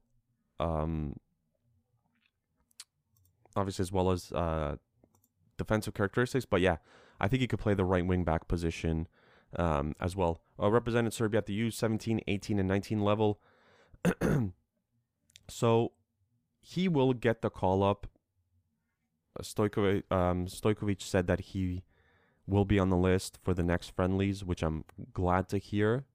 [0.59, 1.17] Um,
[3.55, 4.75] obviously, as well as uh,
[5.57, 6.77] defensive characteristics, but yeah,
[7.19, 9.07] I think he could play the right wing back position
[9.55, 10.41] um, as well.
[10.61, 13.39] Uh, represented Serbia at the U17, 18, and 19 level.
[15.49, 15.91] so
[16.61, 18.07] he will get the call up.
[19.37, 21.83] Uh, Stojkovic, um, Stojkovic said that he
[22.47, 26.05] will be on the list for the next friendlies, which I'm glad to hear.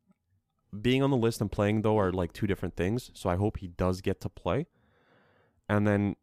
[0.79, 3.11] Being on the list and playing, though, are like two different things.
[3.15, 4.67] So I hope he does get to play.
[5.69, 6.17] And then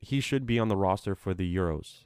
[0.00, 2.04] he should be on the roster for the Euros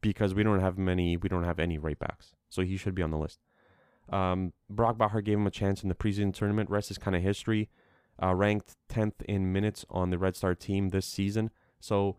[0.00, 2.34] because we don't have many, we don't have any right backs.
[2.48, 3.40] So he should be on the list.
[4.10, 6.70] Um, Brock Bakhar gave him a chance in the preseason tournament.
[6.70, 7.68] Rest is kind of history.
[8.20, 11.50] Uh, ranked 10th in minutes on the Red Star team this season.
[11.78, 12.16] So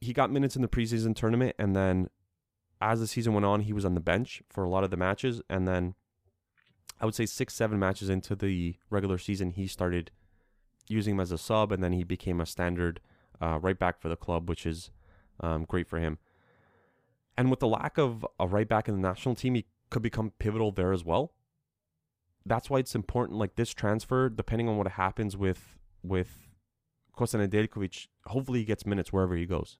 [0.00, 2.08] he got minutes in the preseason tournament, and then
[2.80, 4.96] as the season went on, he was on the bench for a lot of the
[4.96, 5.40] matches.
[5.48, 5.94] And then
[7.00, 10.10] I would say six, seven matches into the regular season, he started
[10.88, 13.00] using him as a sub, and then he became a standard
[13.42, 14.90] uh, right back for the club, which is
[15.40, 16.18] um, great for him.
[17.36, 20.32] And with the lack of a right back in the national team, he could become
[20.38, 21.32] pivotal there as well.
[22.46, 26.48] That's why it's important, like this transfer, depending on what happens with with
[27.16, 29.78] Kosta Nedeljkovic, hopefully he gets minutes wherever he goes.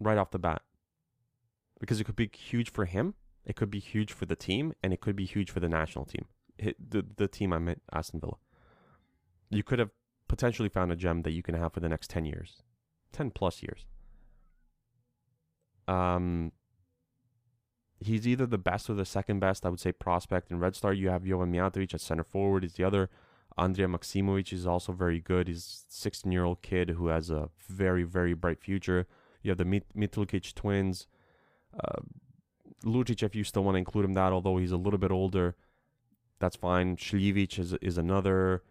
[0.00, 0.62] Right off the bat.
[1.78, 4.92] Because it could be huge for him, it could be huge for the team, and
[4.92, 6.26] it could be huge for the national team.
[6.58, 8.36] the, the team I meant, Aston Villa.
[9.50, 9.90] You could have
[10.34, 12.60] potentially found a gem that you can have for the next 10 years,
[13.12, 13.86] 10 plus years.
[15.86, 16.50] Um,
[18.00, 20.50] he's either the best or the second best, I would say, prospect.
[20.50, 23.10] In Red Star, you have Jovan Mijatovic at center forward, is the other.
[23.56, 25.46] Andrija Maksimovic is also very good.
[25.46, 29.06] He's a 16 year old kid who has a very, very bright future.
[29.42, 31.06] You have the Mit- Mitulkic twins.
[31.72, 32.00] Uh,
[32.84, 35.54] Lucic, if you still want to include him that, although he's a little bit older,
[36.40, 36.96] that's fine.
[36.96, 38.64] Šljivić is, is another.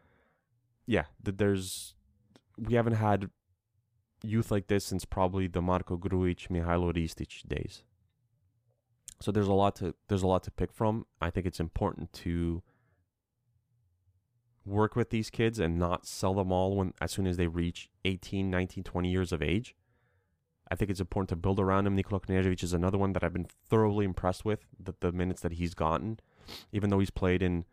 [0.86, 1.96] Yeah, that there's.
[2.58, 3.30] We haven't had
[4.24, 7.84] youth like this since probably the Marko Grujic, Mihailo Ristic days.
[9.20, 11.06] So there's a lot to there's a lot to pick from.
[11.22, 12.62] I think it's important to
[14.66, 17.90] work with these kids and not sell them all when as soon as they reach
[18.06, 19.76] 18, 19, 20 years of age.
[20.72, 21.96] I think it's important to build around him.
[21.96, 25.54] Nikola Knežević is another one that I've been thoroughly impressed with the, the minutes that
[25.54, 26.20] he's gotten,
[26.72, 27.66] even though he's played in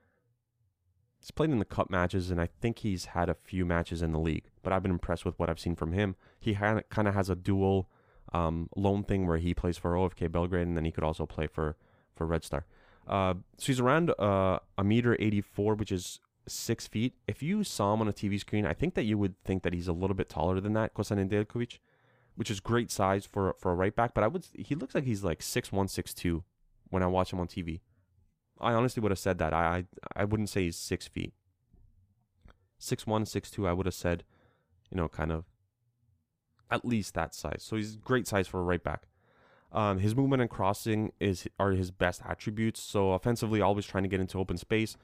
[1.20, 4.12] he's played in the cup matches and I think he's had a few matches in
[4.12, 4.50] the league.
[4.62, 6.16] But I've been impressed with what I've seen from him.
[6.38, 7.88] He kind of has a dual
[8.32, 11.46] um, loan thing where he plays for OFK Belgrade and then he could also play
[11.46, 11.76] for
[12.14, 12.66] for Red Star.
[13.06, 17.14] Uh, so he's around uh, a meter 84, which is six feet.
[17.26, 19.72] If you saw him on a TV screen, I think that you would think that
[19.72, 21.78] he's a little bit taller than that, Kosta Nedeljkovic,
[22.36, 24.14] which is great size for for a right back.
[24.14, 26.44] But I would he looks like he's like six one, six two
[26.88, 27.80] when I watch him on TV.
[28.60, 29.52] I honestly would have said that.
[29.52, 31.32] I I, I wouldn't say he's six feet.
[32.78, 33.66] Six one, six two.
[33.66, 34.24] I would have said,
[34.90, 35.44] you know, kind of
[36.70, 37.62] at least that size.
[37.62, 39.04] So he's great size for a right back.
[39.72, 42.80] Um, his movement and crossing is are his best attributes.
[42.80, 44.96] So offensively, always trying to get into open space.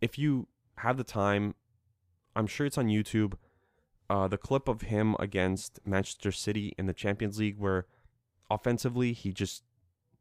[0.00, 1.54] If you have the time,
[2.34, 3.34] I'm sure it's on YouTube.
[4.08, 7.86] Uh, the clip of him against Manchester City in the Champions League, where
[8.50, 9.62] offensively he just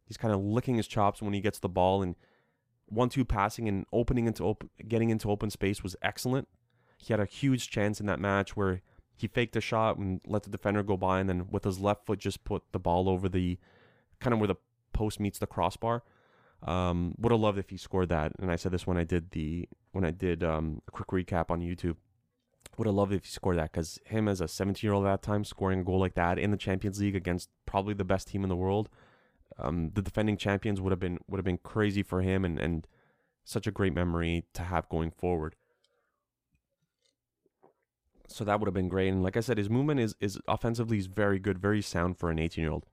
[0.06, 2.16] he's kind of licking his chops when he gets the ball and
[2.90, 6.48] one-two passing and opening into getting into open space was excellent.
[6.98, 8.82] He had a huge chance in that match where
[9.16, 12.06] he faked a shot and let the defender go by, and then with his left
[12.06, 13.58] foot just put the ball over the
[14.20, 14.56] kind of where the
[14.94, 16.04] post meets the crossbar.
[16.64, 18.34] Um, would have loved if he scored that.
[18.40, 21.50] And I said this when I did the when I did um, a quick recap
[21.50, 21.96] on YouTube.
[22.78, 25.10] Would have loved if he scored that because him as a 17 year old at
[25.10, 28.30] that time scoring a goal like that in the Champions League against probably the best
[28.30, 28.90] team in the world,
[29.58, 32.88] um, the defending champions would have been would have been crazy for him and and
[33.44, 35.56] such a great memory to have going forward.
[38.28, 39.10] So that would have been great.
[39.10, 42.30] And like I said, his movement is is offensively is very good, very sound for
[42.30, 42.86] an 18 year old.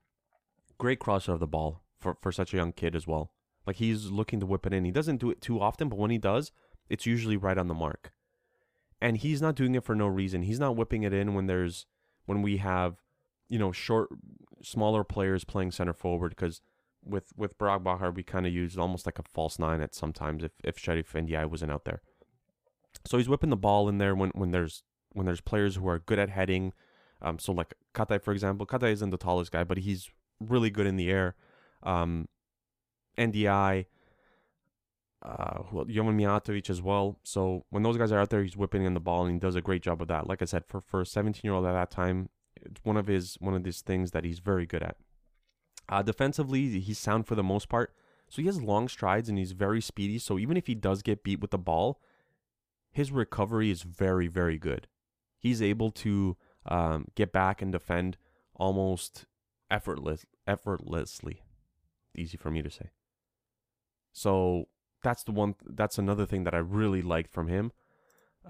[0.79, 3.33] Great crosser of the ball for for such a young kid as well.
[3.67, 4.85] Like he's looking to whip it in.
[4.85, 6.53] He doesn't do it too often, but when he does,
[6.89, 8.13] it's usually right on the mark.
[9.01, 10.43] And he's not doing it for no reason.
[10.43, 11.87] He's not whipping it in when there's
[12.25, 12.97] when we have,
[13.49, 14.09] you know, short
[14.63, 16.61] smaller players playing center forward because
[17.05, 20.43] with with Brock Bakhar we kind of used almost like a false nine at sometimes
[20.43, 22.03] if if Cherif Ndiaye wasn't out there.
[23.05, 24.83] So he's whipping the ball in there when when there's
[25.13, 26.73] when there's players who are good at heading.
[27.23, 30.87] Um, so like Katai for example, Katai isn't the tallest guy, but he's really good
[30.87, 31.35] in the air.
[31.83, 32.29] Um,
[33.17, 33.87] Ndiaye,
[35.23, 37.19] uh, well, Jovan Mijatovic as well.
[37.23, 39.57] So when those guys are out there, he's whipping in the ball and he does
[39.57, 40.27] a great job of that.
[40.27, 42.29] Like I said, for for a 17 year old at that time,
[42.71, 44.97] it's one of his one of his things that he's very good at.
[45.89, 47.95] Uh, defensively, he's sound for the most part.
[48.29, 50.19] So he has long strides and he's very speedy.
[50.19, 52.01] So even if he does get beat with the ball,
[52.91, 54.89] his recovery is very very good.
[55.39, 58.17] He's able to um, get back and defend
[58.55, 59.27] almost
[59.71, 61.43] effortless effortlessly.
[62.17, 62.91] Easy for me to say.
[64.13, 64.69] So
[65.03, 65.55] that's the one.
[65.65, 67.73] That's another thing that I really liked from him.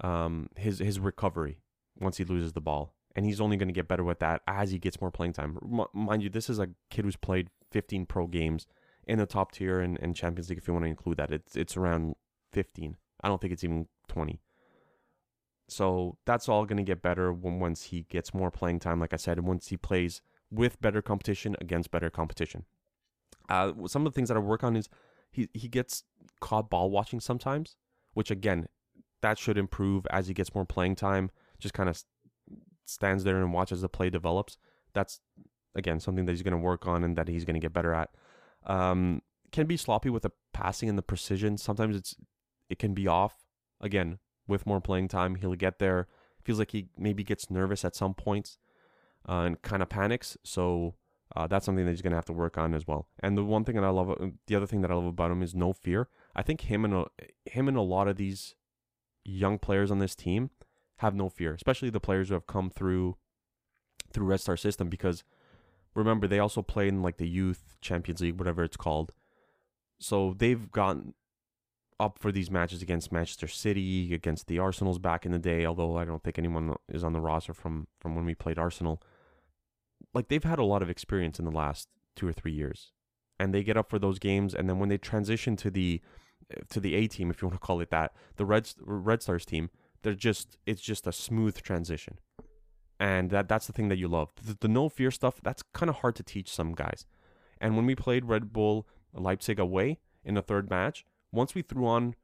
[0.01, 1.59] Um, his his recovery
[1.99, 4.69] once he loses the ball, and he's only going to get better with that as
[4.69, 5.57] he gets more playing time.
[5.63, 8.67] M- mind you, this is a kid who's played 15 pro games
[9.07, 10.59] in the top tier and, and Champions League.
[10.59, 12.15] If you want to include that, it's it's around
[12.53, 12.95] 15.
[13.23, 14.39] I don't think it's even 20.
[15.67, 18.99] So that's all going to get better when once he gets more playing time.
[18.99, 22.65] Like I said, and once he plays with better competition against better competition.
[23.49, 24.89] Uh, some of the things that I work on is
[25.31, 26.03] he he gets
[26.39, 27.77] caught ball watching sometimes,
[28.13, 28.67] which again,
[29.21, 31.31] that should improve as he gets more playing time.
[31.59, 32.03] Just kind of
[32.89, 34.57] stands there and watches the play develops.
[34.93, 35.19] That's
[35.75, 37.93] again something that he's going to work on and that he's going to get better
[37.93, 38.09] at.
[38.65, 39.21] Um,
[39.51, 41.57] can be sloppy with the passing and the precision.
[41.57, 42.15] Sometimes it's
[42.69, 43.45] it can be off.
[43.79, 46.07] Again, with more playing time, he'll get there.
[46.43, 48.57] Feels like he maybe gets nervous at some points
[49.27, 50.37] uh, and kind of panics.
[50.43, 50.95] So
[51.35, 53.07] uh, that's something that he's going to have to work on as well.
[53.19, 55.31] And the one thing that I love, uh, the other thing that I love about
[55.31, 56.07] him is no fear.
[56.35, 57.05] I think him and a,
[57.45, 58.55] him and a lot of these
[59.23, 60.49] young players on this team
[60.97, 63.17] have no fear, especially the players who have come through
[64.11, 64.89] through Red Star system.
[64.89, 65.23] Because
[65.95, 69.11] remember, they also play in like the youth Champions League, whatever it's called.
[69.99, 71.13] So they've gotten
[71.99, 75.65] up for these matches against Manchester City, against the Arsenals back in the day.
[75.65, 79.01] Although I don't think anyone is on the roster from from when we played Arsenal.
[80.13, 82.91] Like they've had a lot of experience in the last two or three years,
[83.39, 84.53] and they get up for those games.
[84.53, 86.01] And then when they transition to the
[86.69, 89.45] to the A team, if you want to call it that, the Red Red Stars
[89.45, 89.69] team,
[90.03, 92.19] they're just it's just a smooth transition,
[92.99, 94.29] and that that's the thing that you love.
[94.43, 97.05] The, the no fear stuff that's kind of hard to teach some guys.
[97.59, 101.87] And when we played Red Bull Leipzig away in the third match, once we threw
[101.87, 102.15] on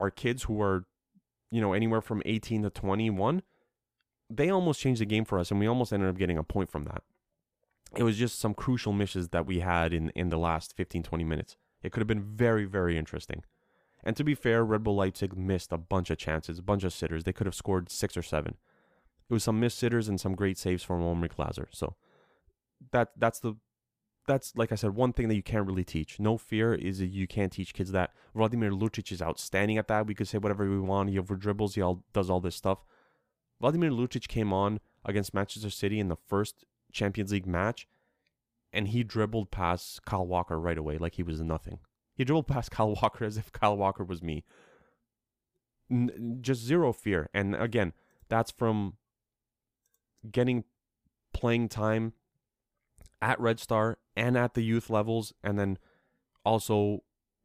[0.00, 0.86] our kids who are,
[1.50, 3.42] you know, anywhere from 18 to 21,
[4.28, 6.70] they almost changed the game for us and we almost ended up getting a point
[6.70, 7.02] from that.
[7.96, 11.24] It was just some crucial misses that we had in, in the last 15, 20
[11.24, 11.56] minutes.
[11.82, 13.44] It could have been very, very interesting.
[14.04, 16.92] And to be fair, Red Bull Leipzig missed a bunch of chances, a bunch of
[16.92, 17.24] sitters.
[17.24, 18.56] They could have scored six or seven.
[19.28, 21.66] It was some missed sitters and some great saves from Omri Glazer.
[21.70, 21.96] So
[22.92, 23.54] that that's the
[24.26, 26.20] that's like I said, one thing that you can't really teach.
[26.20, 28.12] No fear is you can't teach kids that.
[28.34, 30.06] Vladimir Lucic is outstanding at that.
[30.06, 31.10] We could say whatever we want.
[31.10, 31.74] He over dribbles.
[31.74, 32.84] He all does all this stuff.
[33.60, 37.88] Vladimir Lucic came on against Manchester City in the first Champions League match,
[38.72, 41.78] and he dribbled past Kyle Walker right away like he was nothing.
[42.14, 44.44] He dribbled past Kyle Walker as if Kyle Walker was me.
[45.90, 47.28] N- just zero fear.
[47.34, 47.92] And again,
[48.28, 48.94] that's from
[50.30, 50.64] getting
[51.32, 52.12] playing time
[53.20, 55.78] at Red Star and at the youth levels, and then
[56.44, 57.02] also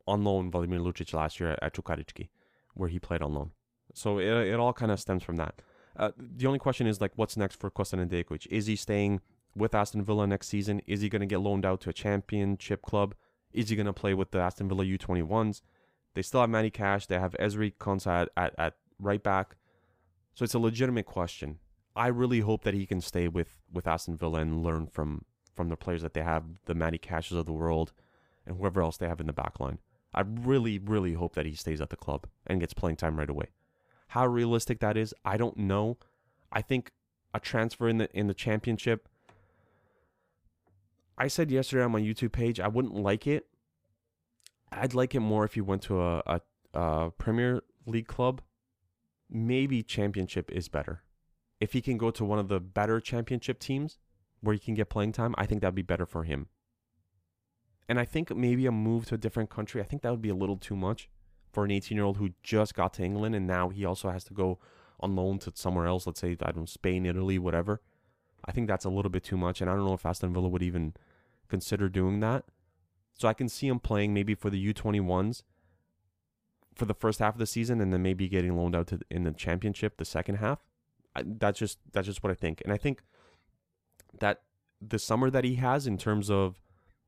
[0.08, 2.30] on loan Vladimir Lucic last year at Čukarički,
[2.74, 3.52] where he played on loan.
[3.94, 5.62] So it, it all kind of stems from that.
[5.98, 8.48] Uh, the only question is like, what's next for Kosta Nedeljkovic?
[8.48, 9.22] Is he staying
[9.56, 10.82] with Aston Villa next season?
[10.86, 13.16] Is he going to get loaned out to a championship club?
[13.54, 15.62] Is he going to play with the Aston Villa U21s?
[16.14, 17.08] They still have Matty Cash.
[17.08, 19.56] They have Ezri Konsa at, at, at right back.
[20.34, 21.60] So it's a legitimate question.
[21.96, 25.26] I really hope that he can stay with, with Aston Villa and learn from
[25.60, 27.92] from the players that they have, the Matty Cashes of the world,
[28.46, 29.80] and whoever else they have in the back line.
[30.14, 33.30] I really, really hope that he stays at the club and gets playing time right
[33.30, 33.48] away.
[34.08, 35.98] How realistic that is, I don't know.
[36.50, 36.92] I think
[37.34, 39.10] a transfer in the in the championship.
[41.20, 43.48] I said yesterday on my YouTube page I wouldn't like it.
[44.72, 46.42] I'd like it more if he went to a, a,
[46.74, 48.42] a Premier League club.
[49.30, 51.04] Maybe championship is better.
[51.60, 53.98] If he can go to one of the better championship teams,
[54.42, 56.48] where he can get playing time, I think that'd be better for him.
[57.88, 60.30] And I think maybe a move to a different country, I think that would be
[60.30, 61.10] a little too much
[61.52, 64.24] for an 18 year old who just got to England and now he also has
[64.26, 64.60] to go
[65.00, 67.82] on loan to somewhere else, let's say, I don't know, Spain, Italy, whatever.
[68.46, 69.62] I think that's a little bit too much.
[69.62, 70.94] And I don't know if Aston Villa would even
[71.50, 72.46] consider doing that.
[73.14, 75.44] So I can see him playing maybe for the U21s
[76.76, 79.24] for the first half of the season and then maybe getting loaned out to in
[79.24, 80.60] the championship the second half.
[81.16, 82.62] I, that's just that's just what I think.
[82.64, 83.04] And I think
[84.20, 84.44] that
[84.82, 86.62] the summer that he has in terms of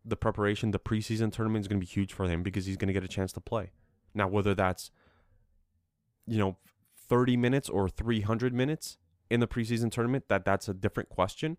[0.03, 2.87] the preparation, the preseason tournament is going to be huge for him because he's going
[2.87, 3.71] to get a chance to play.
[4.13, 4.91] Now, whether that's,
[6.27, 6.57] you know,
[7.07, 8.97] 30 minutes or 300 minutes
[9.29, 11.57] in the preseason tournament, that that's a different question,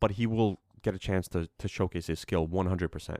[0.00, 3.18] but he will get a chance to, to showcase his skill 100%.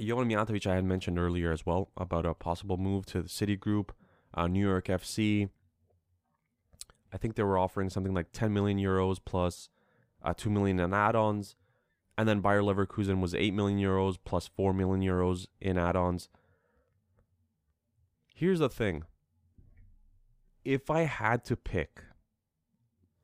[0.00, 3.54] Jovan Mijatovic, I had mentioned earlier as well about a possible move to the City
[3.56, 3.92] Group,
[4.32, 5.50] uh, New York FC.
[7.12, 9.68] I think they were offering something like 10 million euros plus
[10.22, 11.56] uh, 2 million in add-ons.
[12.16, 16.30] And then Bayer Leverkusen was 8 million euros plus 4 million euros in add-ons.
[18.34, 19.02] Here's the thing.
[20.64, 22.02] If I had to pick,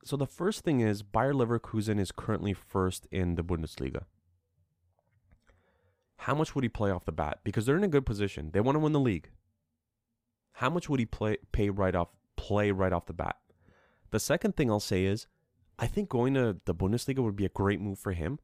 [0.05, 4.03] so the first thing is Bayer Leverkusen is currently first in the Bundesliga.
[6.17, 7.39] How much would he play off the bat?
[7.43, 8.51] Because they're in a good position.
[8.53, 9.31] They want to win the league.
[10.53, 13.37] How much would he play pay right off play right off the bat?
[14.11, 15.25] The second thing I'll say is,
[15.79, 18.37] I think going to the Bundesliga would be a great move for him.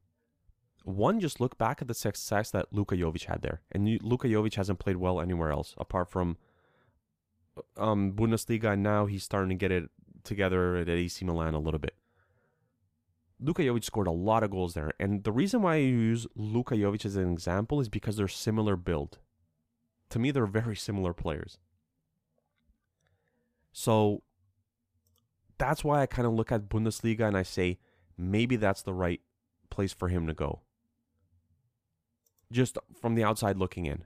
[0.84, 4.56] One, just look back at the success that Luka Jovic had there, and Luka Jovic
[4.56, 6.38] hasn't played well anywhere else apart from
[7.78, 9.90] um, Bundesliga, and now he's starting to get it
[10.24, 11.96] together at AC Milan a little bit.
[13.40, 14.94] Luka Jovic scored a lot of goals there.
[15.00, 18.76] And the reason why I use Luka Jovic as an example is because they're similar
[18.76, 19.18] build.
[20.12, 21.58] To me, they're very similar players.
[23.72, 24.22] So
[25.58, 27.80] that's why I kind of look at Bundesliga and I say
[28.18, 29.22] maybe that's the right
[29.70, 30.62] place for him to go.
[32.52, 34.04] Just from the outside looking in.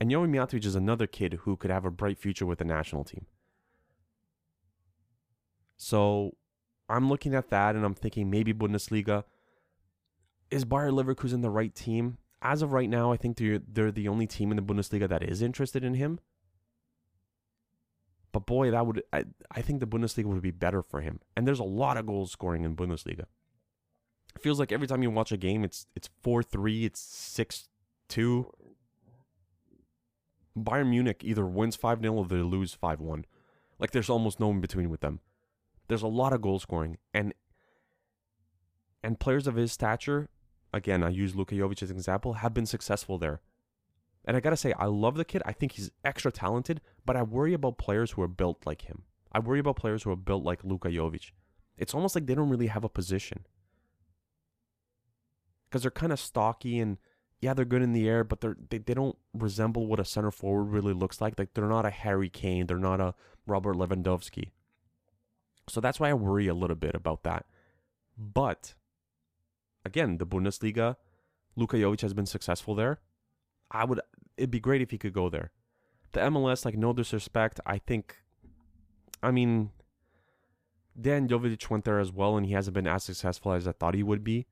[0.00, 3.26] And Mijatovic is another kid who could have a bright future with the national team.
[5.78, 6.36] So
[6.88, 9.24] I'm looking at that and I'm thinking maybe Bundesliga.
[10.50, 12.18] Is Bayer Leverkusen the right team?
[12.42, 15.22] As of right now, I think they're, they're the only team in the Bundesliga that
[15.22, 16.20] is interested in him.
[18.32, 21.20] But boy, that would I, I think the Bundesliga would be better for him.
[21.36, 23.24] And there's a lot of goals scoring in Bundesliga.
[24.36, 27.68] It feels like every time you watch a game, it's it's four three, it's six
[28.08, 28.52] two.
[30.56, 33.24] Bayern Munich either wins 5 0 or they lose 5 1.
[33.78, 35.20] Like there's almost no in between with them.
[35.88, 36.98] There's a lot of goal scoring.
[37.12, 37.34] And
[39.02, 40.28] and players of his stature,
[40.72, 43.40] again, I use Luka Jovic as an example, have been successful there.
[44.24, 45.42] And I gotta say, I love the kid.
[45.46, 49.04] I think he's extra talented, but I worry about players who are built like him.
[49.32, 51.32] I worry about players who are built like Luka Jovic.
[51.76, 53.46] It's almost like they don't really have a position.
[55.68, 56.98] Because they're kind of stocky and
[57.40, 60.30] yeah, they're good in the air, but they're they, they don't resemble what a center
[60.30, 61.38] forward really looks like.
[61.38, 63.14] Like they're not a Harry Kane, they're not a
[63.46, 64.50] Robert Lewandowski.
[65.68, 67.46] So that's why I worry a little bit about that.
[68.16, 68.74] But
[69.84, 70.96] again, the Bundesliga,
[71.56, 73.00] Luka Jovic has been successful there.
[73.70, 74.00] I would
[74.36, 75.50] it'd be great if he could go there.
[76.12, 78.16] The MLS, like no disrespect, I think
[79.22, 79.70] I mean
[81.00, 83.94] Dejan Joveljic went there as well and he hasn't been as successful as I thought
[83.94, 84.46] he would be.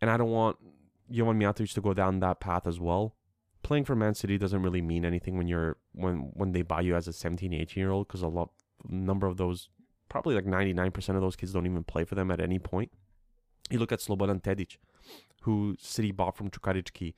[0.00, 0.56] And I don't want
[1.10, 3.14] Jovan Mijatovic to go down that path as well.
[3.62, 6.96] Playing for Man City doesn't really mean anything when you're when when they buy you
[6.96, 8.50] as a 17, 18 year old because a lot
[8.88, 9.68] number of those
[10.08, 12.92] probably like 99% of those kids don't even play for them at any point.
[13.70, 14.76] You look at Slobodan Tedic,
[15.42, 17.14] who City bought from Čukarički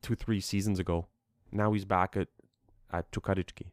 [0.00, 1.08] two, three seasons ago.
[1.50, 2.28] Now he's back at,
[2.90, 3.72] at Čukarički.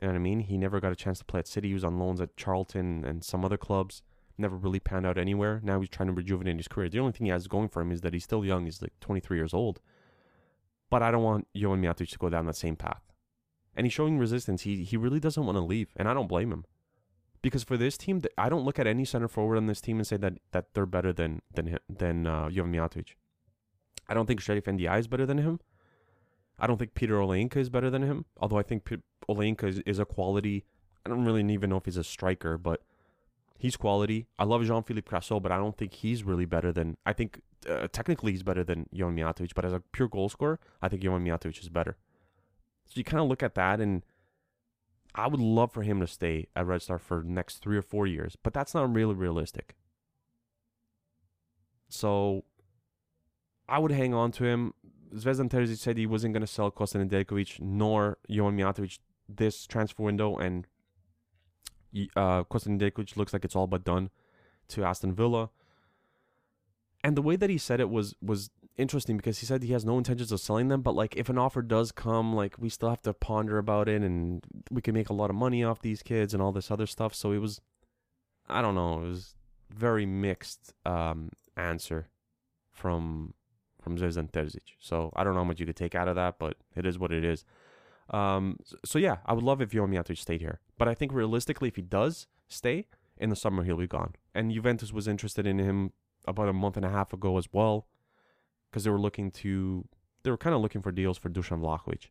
[0.00, 0.40] You know what I mean?
[0.40, 1.68] He never got a chance to play at City.
[1.68, 4.02] He was on loans at Charlton and some other clubs
[4.38, 5.60] never really panned out anywhere.
[5.64, 6.88] Now he's trying to rejuvenate his career.
[6.88, 8.64] The only thing he has going for him is that he's still young.
[8.64, 9.80] He's like 23 years old.
[10.90, 13.02] But I don't want Jovan Mijatovic to go down that same path.
[13.78, 14.62] And he's showing resistance.
[14.62, 16.66] He he really doesn't want to leave, and I don't blame him.
[17.40, 20.06] Because for this team, I don't look at any center forward on this team and
[20.06, 23.14] say that that they're better than than him, than uh, Jovan Mijatovic.
[24.08, 25.60] I don't think Cherif Ndiaye is better than him.
[26.58, 28.24] I don't think Peter Olayinka is better than him.
[28.38, 30.64] Although I think P- Olayinka is, is a quality.
[31.06, 32.82] I don't really even know if he's a striker, but
[33.58, 34.28] He's quality.
[34.38, 36.96] I love Jean Philippe Krasso, but I don't think he's really better than.
[37.04, 40.60] I think uh, technically he's better than Jovan Mijatovic, but as a pure goal scorer,
[40.80, 41.96] I think Jovan Mijatovic is better.
[42.88, 44.04] So you kind of look at that, and
[45.14, 48.06] I would love for him to stay at Red Star for next three or four
[48.06, 49.76] years, but that's not really realistic.
[51.88, 52.44] So
[53.68, 54.74] I would hang on to him.
[55.14, 60.02] Zvezdan Terzic said he wasn't going to sell Kosta Nedeljkovic nor Jovan Mijatovic this transfer
[60.02, 60.66] window, and
[62.16, 64.10] uh, Kosta Nedeljkovic looks like it's all but done
[64.68, 65.50] to Aston Villa.
[67.04, 69.84] And the way that he said it was was interesting because he said he has
[69.84, 72.88] no intentions of selling them, but like if an offer does come, like we still
[72.88, 76.02] have to ponder about it and we can make a lot of money off these
[76.02, 77.14] kids and all this other stuff.
[77.14, 77.60] So it was
[78.48, 79.34] I don't know, it was
[79.70, 82.08] very mixed um, answer
[82.72, 83.34] from
[83.82, 84.74] from Zvezdan Terzic.
[84.78, 86.98] So I don't know how much you could take out of that, but it is
[86.98, 87.44] what it is.
[88.10, 91.68] Um, so yeah, I would love if Jovan Mijatovic stayed here, but I think realistically,
[91.68, 92.86] if he does stay
[93.18, 94.14] in the summer, he'll be gone.
[94.34, 95.92] And Juventus was interested in him
[96.26, 97.86] about a month and a half ago as well,
[98.70, 99.86] because they were looking to,
[100.22, 102.08] they were kind of looking for deals for Dusan Vlahovic,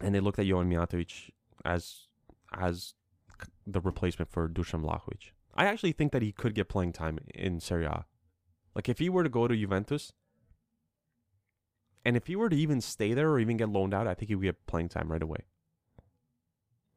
[0.00, 1.30] and they looked at Jovan Mijatovic
[1.64, 2.06] as
[2.56, 2.94] as
[3.66, 5.30] the replacement for Dusan Vlahovic.
[5.54, 8.04] I actually think that he could get playing time in Serie A.
[8.74, 10.12] Like if he were to go to Juventus,
[12.04, 14.28] and if he were to even stay there or even get loaned out, I think
[14.28, 15.46] he would get playing time right away.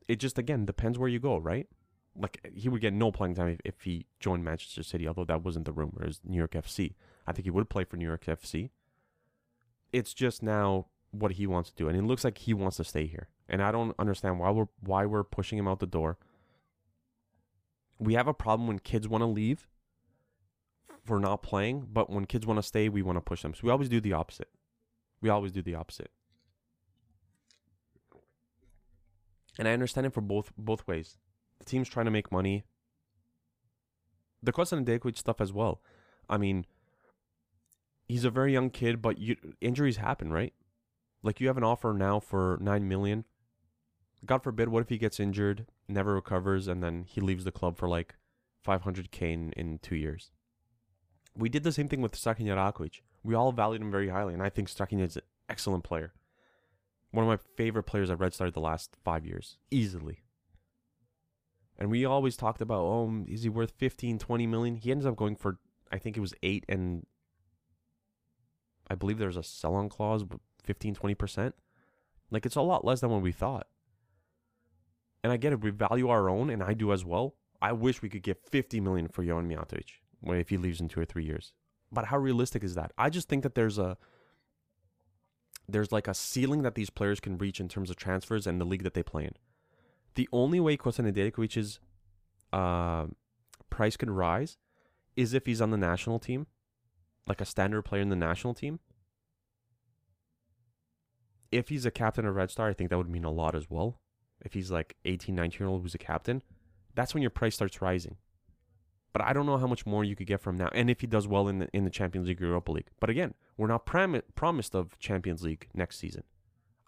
[0.07, 1.67] It just again depends where you go, right?
[2.15, 5.43] Like he would get no playing time if, if he joined Manchester City, although that
[5.43, 6.05] wasn't the rumor.
[6.05, 6.95] Is New York FC.
[7.29, 8.71] I think he would play for New York FC.
[9.93, 12.83] It's just now what he wants to do, and it looks like he wants to
[12.83, 13.29] stay here.
[13.47, 16.17] And I don't understand why we're why we're pushing him out the door.
[17.99, 19.67] We have a problem when kids want to leave
[21.05, 23.53] for not playing, but when kids want to stay, we want to push them.
[23.53, 24.49] So we always do the opposite.
[25.21, 26.09] We always do the opposite.
[29.59, 31.17] And I understand it for both both ways.
[31.59, 32.63] The team's trying to make money.
[34.41, 35.81] The Kosta Nedeljkovic stuff as well.
[36.27, 36.65] I mean,
[38.09, 40.53] he's a very young kid, but you, injuries happen, right?
[41.23, 43.23] Like you have an offer now for nine million.
[44.25, 47.77] God forbid, what if he gets injured, never recovers, and then he leaves the club
[47.77, 48.15] for like
[48.67, 50.31] 500k in, in two years.
[51.37, 53.01] We did the same thing with Strahinja Erakovic.
[53.23, 56.13] We all valued him very highly, and I think Strahinja is an excellent player.
[57.11, 60.23] One of my favorite players at Red Star the last five years, easily.
[61.77, 64.75] And we always talked about, oh, is he worth 15, 20 million?
[64.75, 65.59] He ends up going for,
[65.91, 67.05] I think it was eight, and
[68.89, 70.23] I believe there's a sell on clause,
[70.63, 71.53] 15, 20%.
[72.31, 73.67] Like, it's a lot less than what we thought.
[75.23, 77.35] And I get it, we value our own, and I do as well.
[77.61, 79.85] I wish we could get 50 million for Jovan Mijatovic
[80.23, 81.53] if he leaves in two or three years.
[81.91, 82.91] But how realistic is that?
[82.97, 83.97] I just think that there's a
[85.67, 88.65] there's like a ceiling that these players can reach in terms of transfers and the
[88.65, 89.33] league that they play in.
[90.15, 91.79] The only way Kosta Nedeljkovic's
[92.51, 93.05] uh,
[93.69, 94.57] price could rise
[95.15, 96.47] is if he's on the national team,
[97.29, 98.79] like a standard player in the national team.
[101.51, 103.69] If he's a captain of Red Star, I think that would mean a lot as
[103.69, 104.01] well.
[104.41, 106.41] If he's like 18, 19 year old who's a captain,
[106.95, 108.17] that's when your price starts rising.
[109.13, 111.07] But I don't know how much more you could get from now, and if he
[111.07, 112.89] does well in the in the Champions League or Europa League.
[112.99, 116.23] But again, we're not prom- promised of Champions League next season.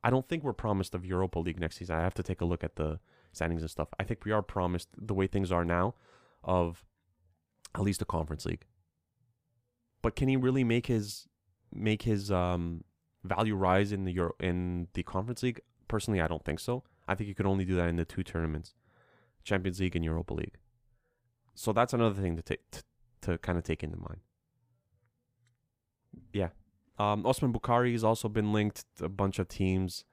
[0.03, 1.95] I don't think we're promised of Europa League next season.
[1.95, 2.99] I have to take a look at the
[3.33, 3.89] standings and stuff.
[3.99, 5.95] I think we are promised the way things are now
[6.43, 6.85] of
[7.75, 8.65] at least a conference league.
[10.01, 11.27] But can he really make his
[11.73, 12.83] make his um,
[13.23, 15.61] value rise in the Euro in the conference league?
[15.87, 16.83] Personally, I don't think so.
[17.07, 18.73] I think you could only do that in the two tournaments,
[19.43, 20.57] Champions League and Europa League.
[21.53, 22.83] So that's another thing to take to,
[23.21, 24.21] to kind of take into mind.
[26.33, 26.49] Yeah.
[26.97, 30.05] Um, Osman Bukari has also been linked to a bunch of teams.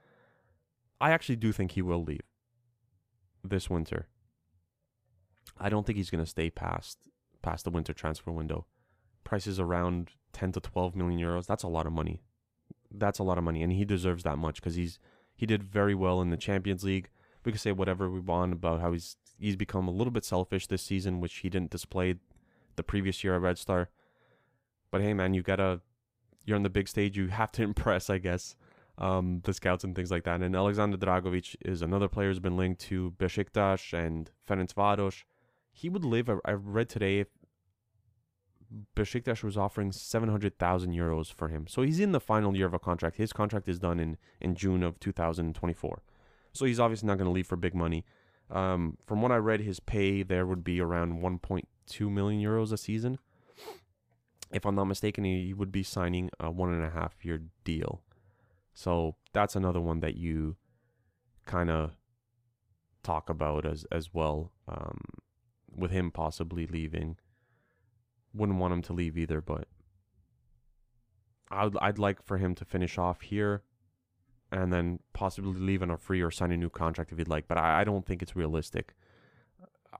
[1.00, 2.22] I actually do think he will leave
[3.44, 4.08] this winter.
[5.58, 6.98] I don't think he's going to stay past
[7.42, 8.66] past the winter transfer window.
[9.28, 11.46] Prices around 10 to 12 million euros.
[11.46, 12.22] That's a lot of money.
[12.90, 14.98] That's a lot of money and he deserves that much cuz he's
[15.36, 17.10] he did very well in the Champions League.
[17.44, 20.66] We could say whatever we want about how he's he's become a little bit selfish
[20.66, 22.14] this season, which he didn't display
[22.76, 23.90] the previous year at Red Star.
[24.90, 25.82] But hey man, you got to
[26.46, 28.56] you're on the big stage, you have to impress, I guess
[28.98, 30.40] um, the scouts and things like that.
[30.42, 35.22] And Alexander Dragovic is another player who's been linked to Besiktas and Ferencvaros.
[35.70, 36.28] He would live.
[36.44, 37.26] I, read today
[38.94, 41.66] Besiktas was offering 700,000 euros for him.
[41.66, 43.16] So he's in the final year of a contract.
[43.16, 46.02] His contract is done in, in June of 2024.
[46.52, 48.04] So he's obviously not going to leave for big money.
[48.50, 52.76] Um, from what I read, his pay there would be around 1.2 million euros a
[52.76, 53.18] season.
[54.50, 58.02] If I'm not mistaken, he would be signing a one and a half year deal.
[58.72, 60.56] So that's another one that you
[61.46, 61.92] kind of
[63.02, 64.52] talk about as as well.
[64.66, 65.00] Um,
[65.76, 67.16] with him possibly leaving,
[68.34, 69.68] wouldn't want him to leave either, but
[71.50, 73.62] I'd I'd like for him to finish off here,
[74.52, 77.48] and then possibly leave on a free or sign a new contract if he'd like.
[77.48, 78.94] But I, I don't think it's realistic.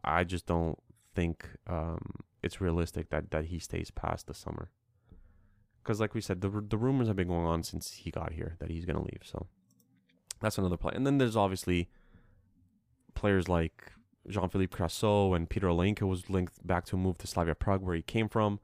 [0.05, 0.79] I just don't
[1.15, 4.71] think um, it's realistic that that he stays past the summer
[5.89, 8.57] because like we said, the the rumors have been going on since he got here
[8.59, 9.23] that he's gonna leave.
[9.25, 9.47] So
[10.39, 10.93] that's another play.
[10.95, 11.89] And then there's obviously
[13.15, 13.93] players like
[14.29, 17.95] Jean-Philippe Krasso and Peter Olayinka was linked back to a move to Slavia Prague, where
[17.95, 18.61] he came from.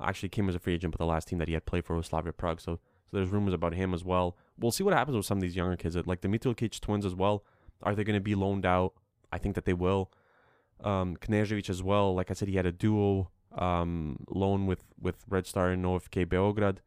[0.00, 1.94] Actually, came as a free agent, but the last team that he had played for
[1.94, 2.60] was Slavia Prague.
[2.60, 2.80] So,
[3.10, 4.36] so there's rumors about him as well.
[4.58, 7.14] We'll see what happens with some of these younger kids, like the Mitrokic twins as
[7.14, 7.44] well.
[7.82, 8.94] Are they going to be loaned out?
[9.30, 10.10] I think that they will.
[10.82, 12.14] Um, Knežević as well.
[12.14, 16.26] Like I said, he had a duo um, loan with, with Red Star and OFK
[16.26, 16.78] Beograd.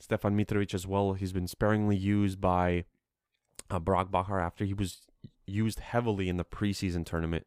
[0.00, 1.12] Stefan Mitrovic as well.
[1.12, 2.84] He's been sparingly used by
[3.70, 5.02] uh, Brock after he was
[5.50, 7.46] used heavily in the preseason tournament.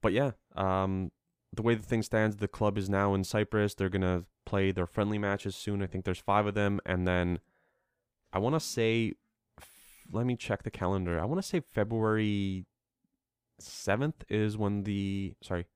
[0.00, 1.10] But yeah, um,
[1.52, 3.74] the way the thing stands, the club is now in Cyprus.
[3.74, 5.82] They're gonna play their friendly matches soon.
[5.82, 7.40] I think there's five of them, and then
[8.32, 9.14] I want to say,
[10.10, 11.20] let me check the calendar.
[11.20, 12.66] I want to say February
[13.58, 15.66] seventh is when the sorry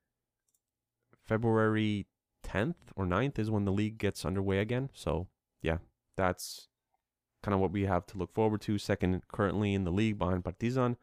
[1.25, 2.07] February
[2.43, 4.91] 10th or 9th is when the league gets underway again.
[4.95, 5.29] So,
[5.63, 5.79] yeah,
[6.17, 6.69] that's
[7.43, 8.79] kind of what we have to look forward to.
[8.79, 10.97] Second currently in the league behind Partizan.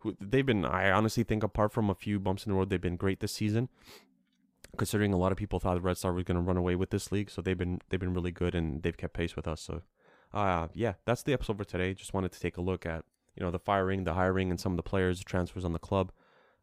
[0.00, 2.80] Who they've been I honestly think apart from a few bumps in the road, they've
[2.80, 3.68] been great this season.
[4.76, 6.90] Considering a lot of people thought the Red Star was going to run away with
[6.90, 9.60] this league, so they've been they've been really good and they've kept pace with us.
[9.60, 9.82] So,
[10.32, 11.94] uh yeah, that's the episode for today.
[11.94, 13.04] Just wanted to take a look at,
[13.34, 16.12] you know, the firing, the hiring and some of the players, transfers on the club.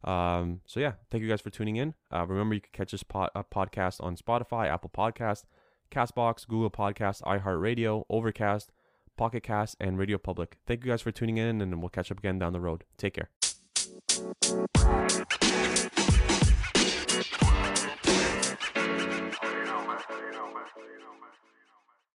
[0.04, 1.94] Um, so yeah, thank you guys for tuning in.
[2.12, 5.44] Uh, remember, you can catch this pod, uh, podcast on Spotify, Apple Podcast,
[5.90, 8.70] Castbox, Google Podcast, iHeartRadio, Overcast,
[9.16, 10.56] Pocket Cast, and Radio Public.
[10.66, 12.84] Thank you guys for tuning in, and we'll catch up again down the road.
[12.98, 13.30] Take care.